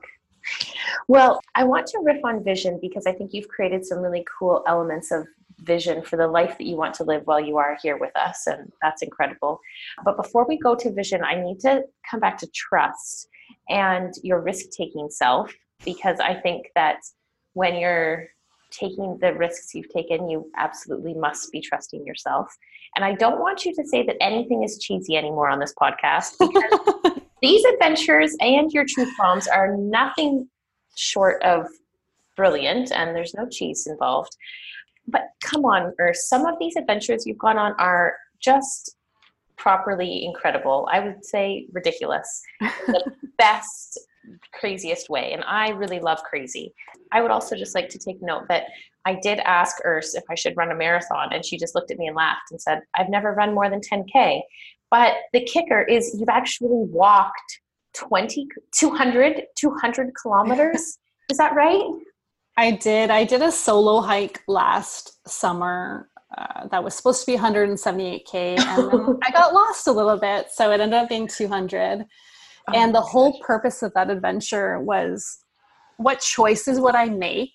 Well, 1.08 1.40
I 1.56 1.64
want 1.64 1.88
to 1.88 2.00
riff 2.04 2.24
on 2.24 2.44
vision 2.44 2.78
because 2.80 3.06
I 3.06 3.12
think 3.12 3.32
you've 3.32 3.48
created 3.48 3.84
some 3.84 3.98
really 3.98 4.24
cool 4.38 4.62
elements 4.66 5.10
of 5.10 5.26
vision 5.60 6.02
for 6.02 6.16
the 6.16 6.28
life 6.28 6.58
that 6.58 6.66
you 6.66 6.76
want 6.76 6.94
to 6.94 7.04
live 7.04 7.22
while 7.24 7.40
you 7.40 7.56
are 7.56 7.78
here 7.82 7.98
with 7.98 8.14
us. 8.16 8.46
And 8.46 8.70
that's 8.82 9.02
incredible. 9.02 9.60
But 10.04 10.16
before 10.16 10.46
we 10.46 10.58
go 10.58 10.74
to 10.74 10.92
vision, 10.92 11.22
I 11.24 11.34
need 11.34 11.60
to 11.60 11.82
come 12.10 12.20
back 12.20 12.38
to 12.38 12.48
trust 12.54 13.28
and 13.68 14.12
your 14.22 14.40
risk 14.40 14.66
taking 14.76 15.08
self, 15.10 15.52
because 15.84 16.20
I 16.20 16.34
think 16.34 16.66
that 16.74 16.98
when 17.54 17.76
you're 17.76 18.26
taking 18.70 19.18
the 19.20 19.32
risks 19.34 19.74
you've 19.74 19.88
taken, 19.88 20.28
you 20.28 20.50
absolutely 20.56 21.14
must 21.14 21.50
be 21.52 21.60
trusting 21.60 22.04
yourself. 22.04 22.48
And 22.96 23.04
I 23.04 23.14
don't 23.14 23.40
want 23.40 23.64
you 23.64 23.74
to 23.74 23.84
say 23.86 24.04
that 24.04 24.16
anything 24.20 24.62
is 24.62 24.78
cheesy 24.78 25.16
anymore 25.16 25.48
on 25.48 25.58
this 25.58 25.74
podcast 25.80 26.34
because 26.38 27.20
these 27.42 27.64
adventures 27.64 28.34
and 28.40 28.70
your 28.72 28.84
truth 28.88 29.12
bombs 29.18 29.46
are 29.46 29.76
nothing 29.76 30.48
short 30.96 31.42
of 31.42 31.66
brilliant, 32.36 32.92
and 32.92 33.16
there's 33.16 33.34
no 33.34 33.48
cheese 33.48 33.86
involved. 33.86 34.36
But 35.08 35.28
come 35.42 35.64
on, 35.64 35.92
Urs, 36.00 36.16
some 36.16 36.46
of 36.46 36.58
these 36.58 36.76
adventures 36.76 37.26
you've 37.26 37.38
gone 37.38 37.58
on 37.58 37.72
are 37.78 38.16
just 38.40 38.96
properly 39.56 40.24
incredible. 40.24 40.88
I 40.90 41.00
would 41.00 41.24
say 41.24 41.66
ridiculous. 41.72 42.42
the 42.60 43.12
best, 43.38 43.98
craziest 44.52 45.08
way. 45.08 45.32
And 45.32 45.44
I 45.44 45.70
really 45.70 46.00
love 46.00 46.22
crazy. 46.22 46.74
I 47.12 47.22
would 47.22 47.30
also 47.30 47.56
just 47.56 47.74
like 47.74 47.88
to 47.90 47.98
take 47.98 48.20
note 48.20 48.48
that 48.48 48.64
I 49.04 49.18
did 49.22 49.38
ask 49.40 49.76
Urs 49.84 50.14
if 50.14 50.24
I 50.28 50.34
should 50.34 50.56
run 50.56 50.72
a 50.72 50.74
marathon, 50.74 51.32
and 51.32 51.44
she 51.44 51.56
just 51.56 51.74
looked 51.74 51.92
at 51.92 51.98
me 51.98 52.08
and 52.08 52.16
laughed 52.16 52.50
and 52.50 52.60
said, 52.60 52.80
I've 52.96 53.08
never 53.08 53.32
run 53.32 53.54
more 53.54 53.70
than 53.70 53.80
10K. 53.80 54.40
But 54.90 55.14
the 55.32 55.44
kicker 55.44 55.82
is 55.82 56.16
you've 56.18 56.28
actually 56.28 56.70
walked 56.70 57.60
20, 57.94 58.48
200, 58.74 59.42
200 59.56 60.10
kilometers. 60.20 60.98
is 61.30 61.38
that 61.38 61.54
right? 61.54 61.84
I 62.56 62.70
did. 62.72 63.10
I 63.10 63.24
did 63.24 63.42
a 63.42 63.52
solo 63.52 64.00
hike 64.00 64.42
last 64.48 65.28
summer 65.28 66.08
uh, 66.36 66.66
that 66.68 66.82
was 66.82 66.94
supposed 66.94 67.24
to 67.24 67.32
be 67.32 67.38
178k, 67.38 68.58
and 68.58 69.18
I 69.22 69.30
got 69.30 69.52
lost 69.52 69.86
a 69.86 69.92
little 69.92 70.18
bit, 70.18 70.48
so 70.52 70.72
it 70.72 70.80
ended 70.80 70.98
up 70.98 71.08
being 71.08 71.28
200. 71.28 72.04
Oh 72.68 72.72
and 72.74 72.94
the 72.94 73.00
whole 73.00 73.32
gosh. 73.32 73.40
purpose 73.42 73.82
of 73.82 73.92
that 73.94 74.10
adventure 74.10 74.80
was 74.80 75.38
what 75.98 76.20
choices 76.20 76.80
would 76.80 76.94
I 76.94 77.08
make 77.08 77.52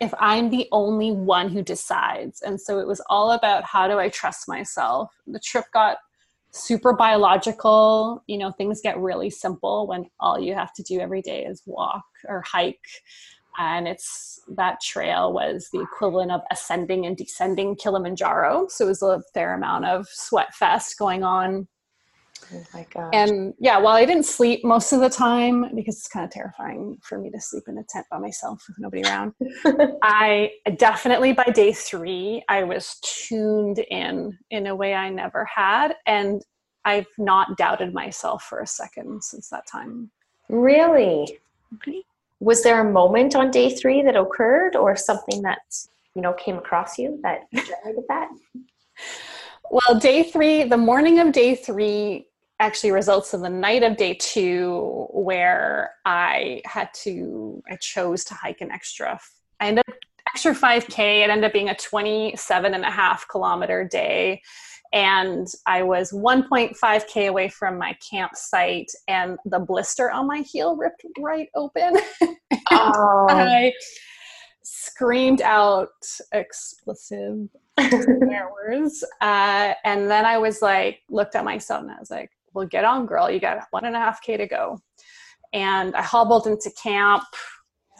if 0.00 0.14
I'm 0.20 0.50
the 0.50 0.68
only 0.70 1.12
one 1.12 1.48
who 1.48 1.62
decides? 1.62 2.42
And 2.42 2.60
so 2.60 2.78
it 2.78 2.86
was 2.86 3.02
all 3.08 3.32
about 3.32 3.64
how 3.64 3.88
do 3.88 3.98
I 3.98 4.08
trust 4.08 4.48
myself. 4.48 5.10
The 5.26 5.40
trip 5.40 5.64
got 5.72 5.98
super 6.52 6.92
biological. 6.92 8.22
You 8.26 8.38
know, 8.38 8.52
things 8.52 8.80
get 8.82 8.98
really 8.98 9.30
simple 9.30 9.86
when 9.86 10.06
all 10.20 10.38
you 10.38 10.54
have 10.54 10.72
to 10.74 10.82
do 10.82 11.00
every 11.00 11.22
day 11.22 11.44
is 11.44 11.62
walk 11.66 12.04
or 12.28 12.42
hike 12.42 12.78
and 13.58 13.86
it's 13.86 14.40
that 14.56 14.80
trail 14.80 15.32
was 15.32 15.68
the 15.72 15.80
equivalent 15.80 16.30
of 16.30 16.40
ascending 16.50 17.06
and 17.06 17.16
descending 17.16 17.76
Kilimanjaro. 17.76 18.66
So 18.68 18.86
it 18.86 18.88
was 18.88 19.02
a 19.02 19.22
fair 19.34 19.54
amount 19.54 19.86
of 19.86 20.06
sweat 20.08 20.54
fest 20.54 20.98
going 20.98 21.22
on. 21.22 21.68
Oh 22.52 22.64
my 22.74 22.86
god! 22.92 23.14
And 23.14 23.54
yeah, 23.60 23.78
while 23.78 23.94
I 23.94 24.04
didn't 24.04 24.24
sleep 24.24 24.64
most 24.64 24.92
of 24.92 25.00
the 25.00 25.08
time 25.08 25.74
because 25.76 25.96
it's 25.96 26.08
kind 26.08 26.24
of 26.24 26.30
terrifying 26.30 26.98
for 27.02 27.18
me 27.18 27.30
to 27.30 27.40
sleep 27.40 27.64
in 27.68 27.78
a 27.78 27.84
tent 27.88 28.06
by 28.10 28.18
myself 28.18 28.64
with 28.66 28.78
nobody 28.80 29.04
around, 29.04 29.32
I 30.02 30.50
definitely 30.76 31.32
by 31.32 31.44
day 31.44 31.72
three 31.72 32.42
I 32.48 32.64
was 32.64 32.98
tuned 33.02 33.78
in 33.90 34.36
in 34.50 34.66
a 34.66 34.74
way 34.74 34.94
I 34.94 35.08
never 35.08 35.44
had, 35.44 35.94
and 36.06 36.42
I've 36.84 37.06
not 37.16 37.56
doubted 37.56 37.94
myself 37.94 38.42
for 38.42 38.58
a 38.58 38.66
second 38.66 39.22
since 39.22 39.48
that 39.50 39.66
time. 39.70 40.10
Really? 40.48 41.38
Okay 41.74 42.02
was 42.42 42.64
there 42.64 42.80
a 42.80 42.92
moment 42.92 43.36
on 43.36 43.52
day 43.52 43.70
three 43.70 44.02
that 44.02 44.16
occurred 44.16 44.74
or 44.74 44.96
something 44.96 45.42
that 45.42 45.60
you 46.16 46.20
know 46.20 46.32
came 46.32 46.58
across 46.58 46.98
you 46.98 47.20
that 47.22 47.42
generated 47.52 48.04
that? 48.08 48.28
Well 49.70 49.98
day 49.98 50.24
three 50.24 50.64
the 50.64 50.76
morning 50.76 51.20
of 51.20 51.30
day 51.32 51.54
three 51.54 52.26
actually 52.58 52.90
results 52.90 53.32
in 53.32 53.42
the 53.42 53.48
night 53.48 53.82
of 53.82 53.96
day 53.96 54.14
two 54.14 55.06
where 55.10 55.90
i 56.04 56.62
had 56.64 56.88
to 56.94 57.60
i 57.68 57.74
chose 57.76 58.24
to 58.24 58.34
hike 58.34 58.60
an 58.60 58.70
extra 58.70 59.18
i 59.58 59.66
ended 59.66 59.82
up 59.88 59.96
extra 60.28 60.54
5k 60.54 61.24
it 61.24 61.30
ended 61.30 61.44
up 61.44 61.52
being 61.52 61.70
a 61.70 61.74
27 61.74 62.74
and 62.74 62.84
a 62.84 62.90
half 62.90 63.26
kilometer 63.26 63.82
day 63.84 64.40
and 64.92 65.46
I 65.66 65.82
was 65.82 66.12
1.5k 66.12 67.28
away 67.28 67.48
from 67.48 67.78
my 67.78 67.96
campsite, 68.10 68.92
and 69.08 69.38
the 69.46 69.58
blister 69.58 70.10
on 70.10 70.26
my 70.26 70.38
heel 70.38 70.76
ripped 70.76 71.04
right 71.18 71.48
open. 71.54 71.96
oh. 72.70 73.26
I 73.30 73.72
screamed 74.62 75.40
out 75.40 75.88
explicit 76.32 77.48
words, 77.78 79.04
uh, 79.20 79.74
and 79.84 80.10
then 80.10 80.26
I 80.26 80.38
was 80.38 80.60
like, 80.60 81.00
looked 81.08 81.36
at 81.36 81.44
myself, 81.44 81.82
and 81.82 81.90
I 81.90 81.98
was 81.98 82.10
like, 82.10 82.30
"Well, 82.52 82.66
get 82.66 82.84
on, 82.84 83.06
girl. 83.06 83.30
You 83.30 83.40
got 83.40 83.66
one 83.70 83.86
and 83.86 83.96
a 83.96 83.98
half 83.98 84.22
k 84.22 84.36
to 84.36 84.46
go." 84.46 84.78
And 85.54 85.94
I 85.96 86.02
hobbled 86.02 86.46
into 86.46 86.70
camp. 86.82 87.24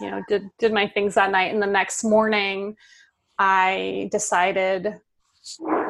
You 0.01 0.11
know, 0.11 0.23
did 0.29 0.51
did 0.59 0.75
my 0.75 0.89
things 0.89 1.15
that 1.15 1.31
night, 1.31 1.55
and 1.55 1.63
the 1.63 1.67
next 1.67 2.05
morning, 2.05 2.77
I 3.39 4.11
decided 4.13 5.01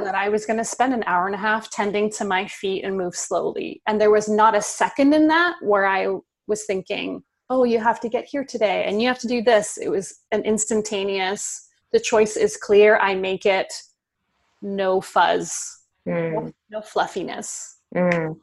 that 0.04 0.14
I 0.14 0.28
was 0.28 0.46
going 0.46 0.58
to 0.58 0.64
spend 0.64 0.94
an 0.94 1.04
hour 1.06 1.26
and 1.26 1.34
a 1.34 1.38
half 1.38 1.70
tending 1.70 2.10
to 2.12 2.24
my 2.24 2.46
feet 2.46 2.84
and 2.84 2.96
move 2.96 3.14
slowly. 3.14 3.82
And 3.86 4.00
there 4.00 4.10
was 4.10 4.28
not 4.28 4.54
a 4.54 4.62
second 4.62 5.12
in 5.12 5.28
that 5.28 5.56
where 5.62 5.86
I 5.86 6.16
was 6.46 6.64
thinking, 6.64 7.22
oh, 7.50 7.64
you 7.64 7.78
have 7.78 8.00
to 8.00 8.08
get 8.08 8.24
here 8.24 8.44
today 8.44 8.84
and 8.86 9.00
you 9.00 9.08
have 9.08 9.18
to 9.20 9.28
do 9.28 9.42
this. 9.42 9.76
It 9.76 9.88
was 9.88 10.20
an 10.32 10.42
instantaneous, 10.42 11.68
the 11.92 12.00
choice 12.00 12.36
is 12.36 12.56
clear. 12.56 12.98
I 12.98 13.14
make 13.14 13.44
it 13.44 13.72
no 14.62 15.00
fuzz, 15.00 15.82
mm. 16.08 16.32
no, 16.32 16.52
no, 16.70 16.80
fluffiness. 16.80 17.78
Mm. 17.94 18.38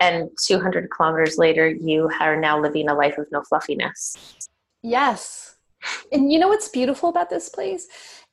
And 0.00 0.30
200 0.44 0.90
kilometers 0.90 1.38
later, 1.38 1.68
you 1.68 2.10
are 2.20 2.38
now 2.38 2.60
living 2.60 2.88
a 2.88 2.94
life 2.94 3.16
of 3.18 3.26
no 3.30 3.42
fluffiness. 3.42 4.16
Yes. 4.82 5.56
And 6.12 6.32
you 6.32 6.38
know 6.38 6.48
what's 6.48 6.68
beautiful 6.68 7.08
about 7.08 7.30
this 7.30 7.48
place 7.48 7.86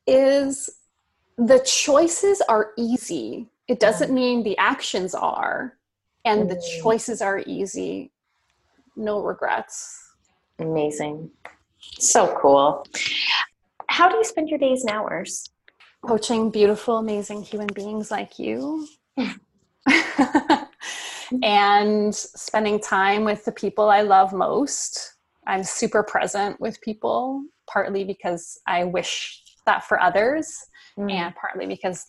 is 0.08 0.70
the 1.38 1.60
choices 1.60 2.42
are 2.42 2.72
easy. 2.78 3.48
It 3.68 3.80
doesn't 3.80 4.14
mean 4.14 4.44
the 4.44 4.58
actions 4.58 5.16
are, 5.16 5.78
and 6.26 6.50
the 6.50 6.56
mm. 6.56 6.82
choices 6.82 7.22
are 7.22 7.44
easy. 7.46 8.12
No 8.96 9.22
regrets. 9.22 10.14
Amazing. 10.60 11.32
So 11.80 12.38
cool. 12.40 12.86
How 13.88 14.10
do 14.10 14.18
you 14.18 14.24
spend 14.24 14.50
your 14.50 14.60
days 14.60 14.84
and 14.84 14.92
hours? 14.92 15.50
Coaching 16.06 16.50
beautiful, 16.50 16.98
amazing 16.98 17.44
human 17.44 17.70
beings 17.74 18.12
like 18.12 18.38
you. 18.40 18.88
and 21.44 22.14
spending 22.14 22.80
time 22.80 23.24
with 23.24 23.46
the 23.46 23.52
people 23.52 23.90
I 23.90 24.02
love 24.02 24.34
most. 24.34 25.16
I'm 25.48 25.64
super 25.64 26.04
present 26.04 26.60
with 26.60 26.82
people, 26.82 27.44
partly 27.68 28.04
because 28.04 28.60
I 28.68 28.84
wish 28.84 29.42
that 29.66 29.86
for 29.86 30.02
others 30.02 30.66
mm. 30.98 31.12
and 31.12 31.36
partly 31.36 31.66
because 31.66 32.08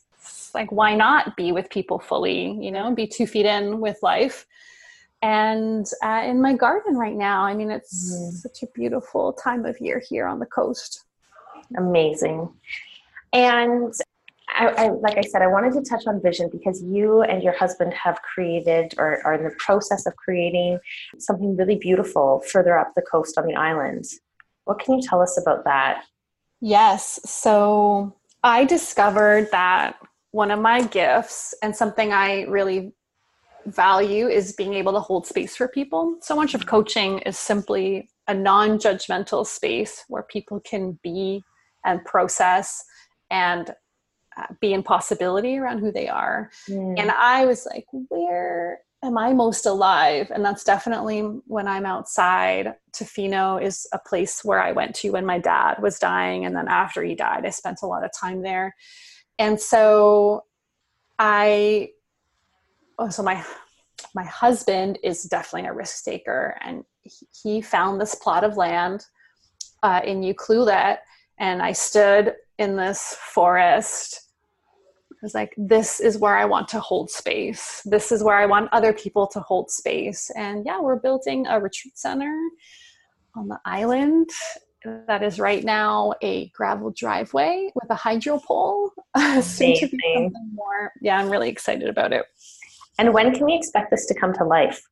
like 0.55 0.71
why 0.71 0.95
not 0.95 1.37
be 1.37 1.53
with 1.53 1.69
people 1.71 1.99
fully 1.99 2.53
you 2.61 2.71
know 2.71 2.95
be 2.95 3.07
two 3.07 3.27
feet 3.27 3.47
in 3.47 3.81
with 3.81 3.99
life 4.03 4.47
and 5.23 5.87
uh, 6.03 6.23
in 6.25 6.41
my 6.41 6.55
garden 6.55 6.97
right 6.97 7.17
now 7.17 7.43
i 7.43 7.55
mean 7.55 7.71
it's 7.71 8.15
mm. 8.15 8.33
such 8.33 8.63
a 8.63 8.67
beautiful 8.75 9.33
time 9.33 9.65
of 9.65 9.81
year 9.81 10.03
here 10.09 10.27
on 10.27 10.39
the 10.39 10.47
coast 10.47 11.05
amazing 11.77 12.49
and 13.33 13.95
I, 14.55 14.67
I, 14.67 14.89
like 14.91 15.17
I 15.17 15.23
said, 15.23 15.43
I 15.43 15.47
wanted 15.47 15.73
to 15.75 15.83
touch 15.83 16.07
on 16.07 16.21
vision 16.21 16.51
because 16.53 16.83
you 16.83 17.23
and 17.23 17.43
your 17.43 17.57
husband 17.57 17.95
have 17.95 18.21
created 18.21 18.95
or 18.99 19.25
are 19.25 19.35
in 19.35 19.45
the 19.45 19.55
process 19.59 20.05
of 20.07 20.15
creating 20.17 20.79
something 21.19 21.57
really 21.57 21.77
beautiful 21.77 22.43
further 22.51 22.79
up 22.79 22.93
the 22.95 23.03
coast 23.03 23.39
on 23.39 23.47
the 23.47 23.55
island. 23.55 24.05
What 24.65 24.79
can 24.79 24.99
you 24.99 25.03
tell 25.03 25.21
us 25.21 25.41
about 25.41 25.65
that? 25.65 26.05
Yes. 26.61 27.19
So 27.25 28.15
I 28.43 28.65
discovered 28.65 29.49
that 29.53 29.97
one 30.33 30.51
of 30.51 30.61
my 30.61 30.83
gifts 30.83 31.55
and 31.63 31.75
something 31.75 32.13
I 32.13 32.43
really 32.43 32.93
value 33.67 34.29
is 34.29 34.55
being 34.55 34.75
able 34.75 34.93
to 34.93 35.01
hold 35.01 35.27
space 35.27 35.57
for 35.57 35.69
people. 35.69 36.17
So 36.21 36.35
much 36.35 36.55
of 36.55 36.67
coaching 36.67 37.21
is 37.21 37.39
simply 37.39 38.09
a 38.29 38.35
non 38.35 38.79
judgmental 38.79 39.47
space 39.47 40.05
where 40.09 40.23
people 40.25 40.61
can 40.61 40.99
be 41.03 41.43
and 41.85 42.05
process 42.05 42.85
and 43.31 43.75
uh, 44.37 44.47
be 44.61 44.73
in 44.73 44.83
possibility 44.83 45.59
around 45.59 45.79
who 45.79 45.93
they 45.93 46.09
are. 46.09 46.51
Mm. 46.69 46.99
And 46.99 47.11
I 47.11 47.45
was 47.45 47.67
like, 47.67 47.87
where 48.09 48.81
am 49.03 49.19
I 49.19 49.33
most 49.33 49.67
alive? 49.67 50.31
And 50.33 50.45
that's 50.45 50.65
definitely 50.65 51.21
when 51.47 51.67
I'm 51.67 51.85
outside. 51.85 52.75
Tofino 52.93 53.61
is 53.61 53.87
a 53.93 53.99
place 53.99 54.45
where 54.45 54.63
I 54.63 54.73
went 54.73 54.95
to 54.97 55.11
when 55.11 55.27
my 55.27 55.39
dad 55.39 55.83
was 55.83 55.99
dying. 55.99 56.45
And 56.45 56.55
then 56.55 56.69
after 56.69 57.03
he 57.03 57.15
died, 57.15 57.45
I 57.45 57.51
spent 57.51 57.83
a 57.83 57.87
lot 57.87 58.05
of 58.05 58.11
time 58.13 58.43
there. 58.43 58.75
And 59.39 59.61
so 59.61 60.45
I, 61.19 61.91
oh, 62.99 63.09
so 63.09 63.23
my, 63.23 63.45
my 64.15 64.25
husband 64.25 64.99
is 65.03 65.25
definitely 65.25 65.69
a 65.69 65.75
risk 65.75 66.05
taker. 66.05 66.57
And 66.63 66.85
he 67.43 67.61
found 67.61 68.01
this 68.01 68.15
plot 68.15 68.45
of 68.45 68.57
land 68.57 69.05
uh, 69.83 70.01
in 70.05 70.23
Ucluelet. 70.23 70.99
And 71.41 71.61
I 71.61 71.73
stood 71.73 72.35
in 72.59 72.77
this 72.77 73.17
forest 73.21 74.32
was 75.23 75.35
like, 75.35 75.55
this 75.57 76.01
is 76.01 76.19
where 76.19 76.37
I 76.37 76.45
want 76.45 76.69
to 76.69 76.81
hold 76.81 77.11
space. 77.11 77.81
This 77.85 78.11
is 78.11 78.23
where 78.23 78.37
I 78.37 78.47
want 78.47 78.69
other 78.73 78.93
people 78.93 79.27
to 79.29 79.41
hold 79.41 79.71
space. 79.71 80.31
And 80.37 80.67
yeah, 80.67 80.81
we're 80.81 80.97
building 80.97 81.47
a 81.47 81.61
retreat 81.61 81.97
center 81.97 82.37
on 83.37 83.49
the 83.49 83.59
island. 83.65 84.29
that 85.07 85.23
is 85.23 85.39
right 85.39 85.63
now 85.63 86.13
a 86.23 86.49
gravel 86.49 86.91
driveway 86.91 87.71
with 87.77 87.89
a 87.91 87.95
hydro 87.95 88.41
pole. 88.41 88.91
Soon 89.41 89.77
to 89.77 89.89
be 89.89 89.99
something 90.15 90.51
more. 90.55 90.93
Yeah, 91.01 91.19
I'm 91.19 91.31
really 91.31 91.49
excited 91.49 91.89
about 91.89 92.13
it. 92.13 92.27
And 92.99 93.15
when 93.15 93.33
can 93.33 93.47
we 93.47 93.55
expect 93.55 93.91
this 93.91 94.07
to 94.07 94.15
come 94.15 94.33
to 94.35 94.45
life? 94.45 94.83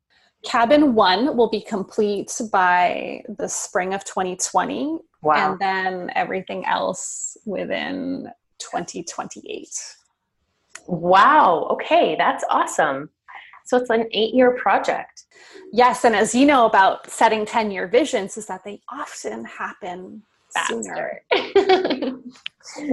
Cabin 0.44 0.94
one 0.94 1.36
will 1.36 1.50
be 1.50 1.60
complete 1.60 2.40
by 2.50 3.22
the 3.36 3.48
spring 3.48 3.92
of 3.92 4.04
2020. 4.04 4.98
Wow. 5.22 5.52
And 5.52 5.60
then 5.60 6.10
everything 6.14 6.64
else 6.64 7.36
within 7.44 8.30
2028. 8.58 9.68
Wow. 10.90 11.68
Okay, 11.70 12.16
that's 12.16 12.44
awesome. 12.50 13.10
So 13.64 13.76
it's 13.76 13.90
an 13.90 14.08
eight 14.10 14.34
year 14.34 14.56
project. 14.56 15.24
Yes. 15.72 16.04
And 16.04 16.16
as 16.16 16.34
you 16.34 16.44
know 16.46 16.66
about 16.66 17.08
setting 17.08 17.46
10 17.46 17.70
year 17.70 17.86
visions, 17.86 18.36
is 18.36 18.46
that 18.46 18.64
they 18.64 18.80
often 18.92 19.44
happen 19.44 20.22
Faster. 20.52 21.22
sooner. 21.30 22.18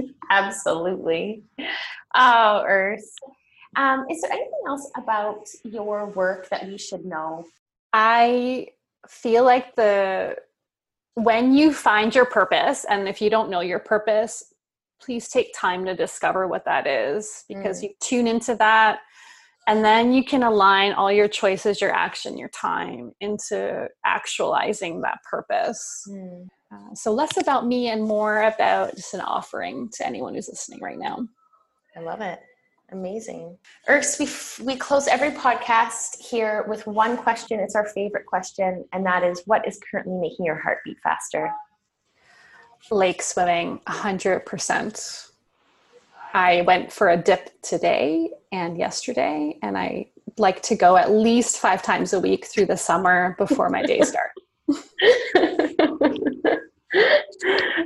Absolutely. 0.30 1.42
Oh, 2.14 2.64
Urs. 2.64 3.02
Um, 3.74 4.06
is 4.08 4.20
there 4.22 4.30
anything 4.30 4.62
else 4.68 4.88
about 4.96 5.48
your 5.64 6.06
work 6.06 6.48
that 6.50 6.66
we 6.68 6.78
should 6.78 7.04
know? 7.04 7.44
I 7.92 8.68
feel 9.08 9.42
like 9.44 9.74
the 9.74 10.36
when 11.14 11.52
you 11.52 11.72
find 11.72 12.14
your 12.14 12.26
purpose, 12.26 12.84
and 12.88 13.08
if 13.08 13.20
you 13.20 13.28
don't 13.28 13.50
know 13.50 13.60
your 13.60 13.80
purpose, 13.80 14.54
please 15.00 15.28
take 15.28 15.52
time 15.54 15.84
to 15.84 15.94
discover 15.94 16.46
what 16.46 16.64
that 16.64 16.86
is 16.86 17.44
because 17.48 17.80
mm. 17.80 17.84
you 17.84 17.90
tune 18.00 18.26
into 18.26 18.54
that 18.56 19.00
and 19.66 19.84
then 19.84 20.12
you 20.12 20.24
can 20.24 20.42
align 20.42 20.92
all 20.92 21.12
your 21.12 21.28
choices 21.28 21.80
your 21.80 21.94
action 21.94 22.38
your 22.38 22.48
time 22.48 23.12
into 23.20 23.86
actualizing 24.04 25.00
that 25.02 25.18
purpose. 25.28 26.06
Mm. 26.08 26.48
uh, 26.72 26.94
so 26.94 27.12
less 27.12 27.36
about 27.36 27.66
me 27.66 27.88
and 27.88 28.02
more 28.02 28.42
about 28.42 28.96
just 28.96 29.14
an 29.14 29.20
offering 29.20 29.88
to 29.94 30.06
anyone 30.06 30.34
who's 30.34 30.48
listening 30.48 30.80
right 30.80 30.98
now. 30.98 31.26
I 31.96 32.00
love 32.00 32.20
it. 32.20 32.40
Amazing. 32.90 33.58
Urs, 33.88 34.18
we, 34.18 34.64
we 34.64 34.74
close 34.74 35.08
every 35.08 35.30
podcast 35.30 36.18
here 36.18 36.64
with 36.68 36.86
one 36.86 37.18
question. 37.18 37.60
It's 37.60 37.74
our 37.74 37.86
favorite 37.86 38.24
question 38.24 38.84
and 38.94 39.04
that 39.04 39.22
is 39.22 39.42
what 39.44 39.68
is 39.68 39.78
currently 39.90 40.16
making 40.16 40.46
your 40.46 40.56
heart 40.56 40.78
beat 40.84 40.96
faster 41.02 41.52
lake 42.90 43.22
swimming 43.22 43.80
100%. 43.86 45.30
I 46.34 46.62
went 46.62 46.92
for 46.92 47.08
a 47.08 47.16
dip 47.16 47.50
today 47.62 48.30
and 48.52 48.76
yesterday, 48.76 49.58
and 49.62 49.78
I 49.78 50.08
like 50.36 50.62
to 50.62 50.76
go 50.76 50.96
at 50.96 51.10
least 51.10 51.58
five 51.58 51.82
times 51.82 52.12
a 52.12 52.20
week 52.20 52.46
through 52.46 52.66
the 52.66 52.76
summer 52.76 53.34
before 53.38 53.70
my 53.70 53.82
day 53.82 54.02
start. 54.02 54.30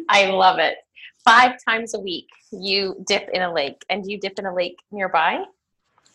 I 0.08 0.26
love 0.26 0.58
it. 0.58 0.76
Five 1.24 1.52
times 1.66 1.94
a 1.94 2.00
week, 2.00 2.28
you 2.50 2.96
dip 3.06 3.28
in 3.32 3.42
a 3.42 3.52
lake, 3.52 3.84
and 3.88 4.10
you 4.10 4.18
dip 4.18 4.38
in 4.38 4.46
a 4.46 4.54
lake 4.54 4.78
nearby? 4.90 5.44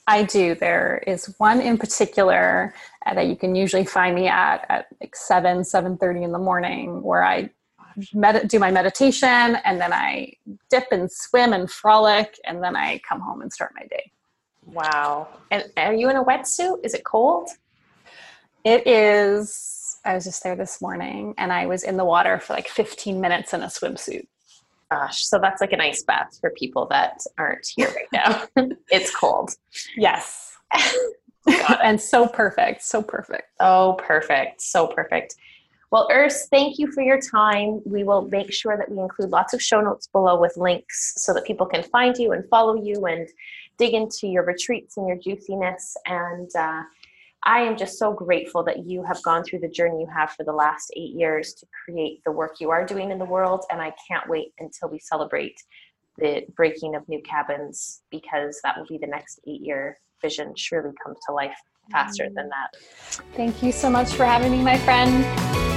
I 0.05 0.23
do. 0.23 0.55
There 0.55 1.03
is 1.07 1.33
one 1.37 1.61
in 1.61 1.77
particular 1.77 2.73
uh, 3.05 3.13
that 3.13 3.27
you 3.27 3.35
can 3.35 3.55
usually 3.55 3.85
find 3.85 4.15
me 4.15 4.27
at 4.27 4.65
at 4.69 4.87
like 5.01 5.15
seven, 5.15 5.63
seven 5.63 5.97
thirty 5.97 6.23
in 6.23 6.31
the 6.31 6.39
morning, 6.39 7.01
where 7.03 7.23
I 7.23 7.49
med- 8.13 8.47
do 8.47 8.59
my 8.59 8.71
meditation 8.71 9.57
and 9.63 9.79
then 9.79 9.93
I 9.93 10.33
dip 10.69 10.85
and 10.91 11.11
swim 11.11 11.53
and 11.53 11.69
frolic 11.69 12.37
and 12.45 12.63
then 12.63 12.75
I 12.75 12.99
come 13.07 13.19
home 13.19 13.41
and 13.41 13.51
start 13.51 13.73
my 13.79 13.85
day. 13.87 14.11
Wow. 14.65 15.29
And 15.51 15.65
are 15.77 15.93
you 15.93 16.09
in 16.09 16.15
a 16.15 16.23
wetsuit? 16.23 16.83
Is 16.83 16.93
it 16.93 17.03
cold? 17.03 17.49
It 18.63 18.85
is. 18.85 19.97
I 20.05 20.13
was 20.13 20.25
just 20.25 20.43
there 20.43 20.55
this 20.55 20.81
morning 20.81 21.33
and 21.37 21.51
I 21.51 21.65
was 21.65 21.83
in 21.83 21.97
the 21.97 22.05
water 22.05 22.39
for 22.39 22.53
like 22.53 22.67
15 22.67 23.19
minutes 23.19 23.53
in 23.53 23.61
a 23.61 23.67
swimsuit. 23.67 24.27
Gosh, 24.91 25.25
so 25.25 25.37
that's 25.39 25.59
like 25.59 25.73
an 25.73 25.81
ice 25.81 26.03
bath 26.03 26.37
for 26.39 26.51
people 26.51 26.87
that 26.89 27.19
aren't 27.37 27.67
here 27.75 27.89
right 27.89 28.47
now. 28.55 28.67
it's 28.89 29.13
cold. 29.13 29.51
Yes. 29.97 30.55
and 31.83 31.99
so 31.99 32.27
perfect. 32.27 32.83
So 32.83 33.01
perfect. 33.01 33.49
Oh, 33.59 33.97
perfect. 33.99 34.61
So 34.61 34.87
perfect. 34.87 35.35
Well, 35.89 36.09
Urs, 36.11 36.49
thank 36.51 36.79
you 36.79 36.91
for 36.91 37.01
your 37.01 37.19
time. 37.19 37.81
We 37.85 38.03
will 38.03 38.27
make 38.29 38.51
sure 38.51 38.75
that 38.77 38.91
we 38.91 38.99
include 38.99 39.29
lots 39.29 39.53
of 39.53 39.61
show 39.61 39.79
notes 39.79 40.07
below 40.07 40.39
with 40.39 40.57
links 40.57 41.13
so 41.15 41.33
that 41.33 41.45
people 41.45 41.65
can 41.65 41.81
find 41.81 42.17
you 42.17 42.33
and 42.33 42.43
follow 42.49 42.75
you 42.75 43.05
and 43.05 43.27
dig 43.77 43.93
into 43.93 44.27
your 44.27 44.43
retreats 44.43 44.97
and 44.97 45.07
your 45.07 45.17
juiciness. 45.17 45.95
And 46.05 46.49
uh, 46.57 46.83
I 47.45 47.59
am 47.61 47.77
just 47.77 47.97
so 47.97 48.11
grateful 48.11 48.63
that 48.63 48.85
you 48.85 49.01
have 49.03 49.23
gone 49.23 49.45
through 49.45 49.59
the 49.59 49.69
journey 49.69 50.01
you 50.01 50.07
have 50.13 50.31
for 50.31 50.43
the 50.43 50.51
last 50.51 50.91
eight 50.97 51.13
years 51.13 51.53
to 51.53 51.65
create 51.85 52.21
the 52.25 52.31
work 52.33 52.55
you 52.59 52.69
are 52.69 52.85
doing 52.85 53.09
in 53.09 53.17
the 53.17 53.25
world. 53.25 53.63
And 53.71 53.81
I 53.81 53.93
can't 54.09 54.27
wait 54.27 54.53
until 54.59 54.89
we 54.89 54.99
celebrate 54.99 55.55
the 56.17 56.45
breaking 56.55 56.95
of 56.95 57.07
new 57.07 57.21
cabins 57.21 58.01
because 58.11 58.59
that 58.63 58.77
will 58.77 58.87
be 58.87 58.97
the 58.97 59.07
next 59.07 59.39
eight 59.47 59.61
year 59.61 59.99
vision 60.21 60.53
surely 60.57 60.91
comes 61.01 61.17
to 61.27 61.33
life 61.33 61.55
faster 61.91 62.27
than 62.35 62.49
that. 62.49 62.75
Thank 63.35 63.63
you 63.63 63.71
so 63.71 63.89
much 63.89 64.11
for 64.11 64.25
having 64.25 64.51
me, 64.51 64.61
my 64.61 64.77
friend. 64.79 65.76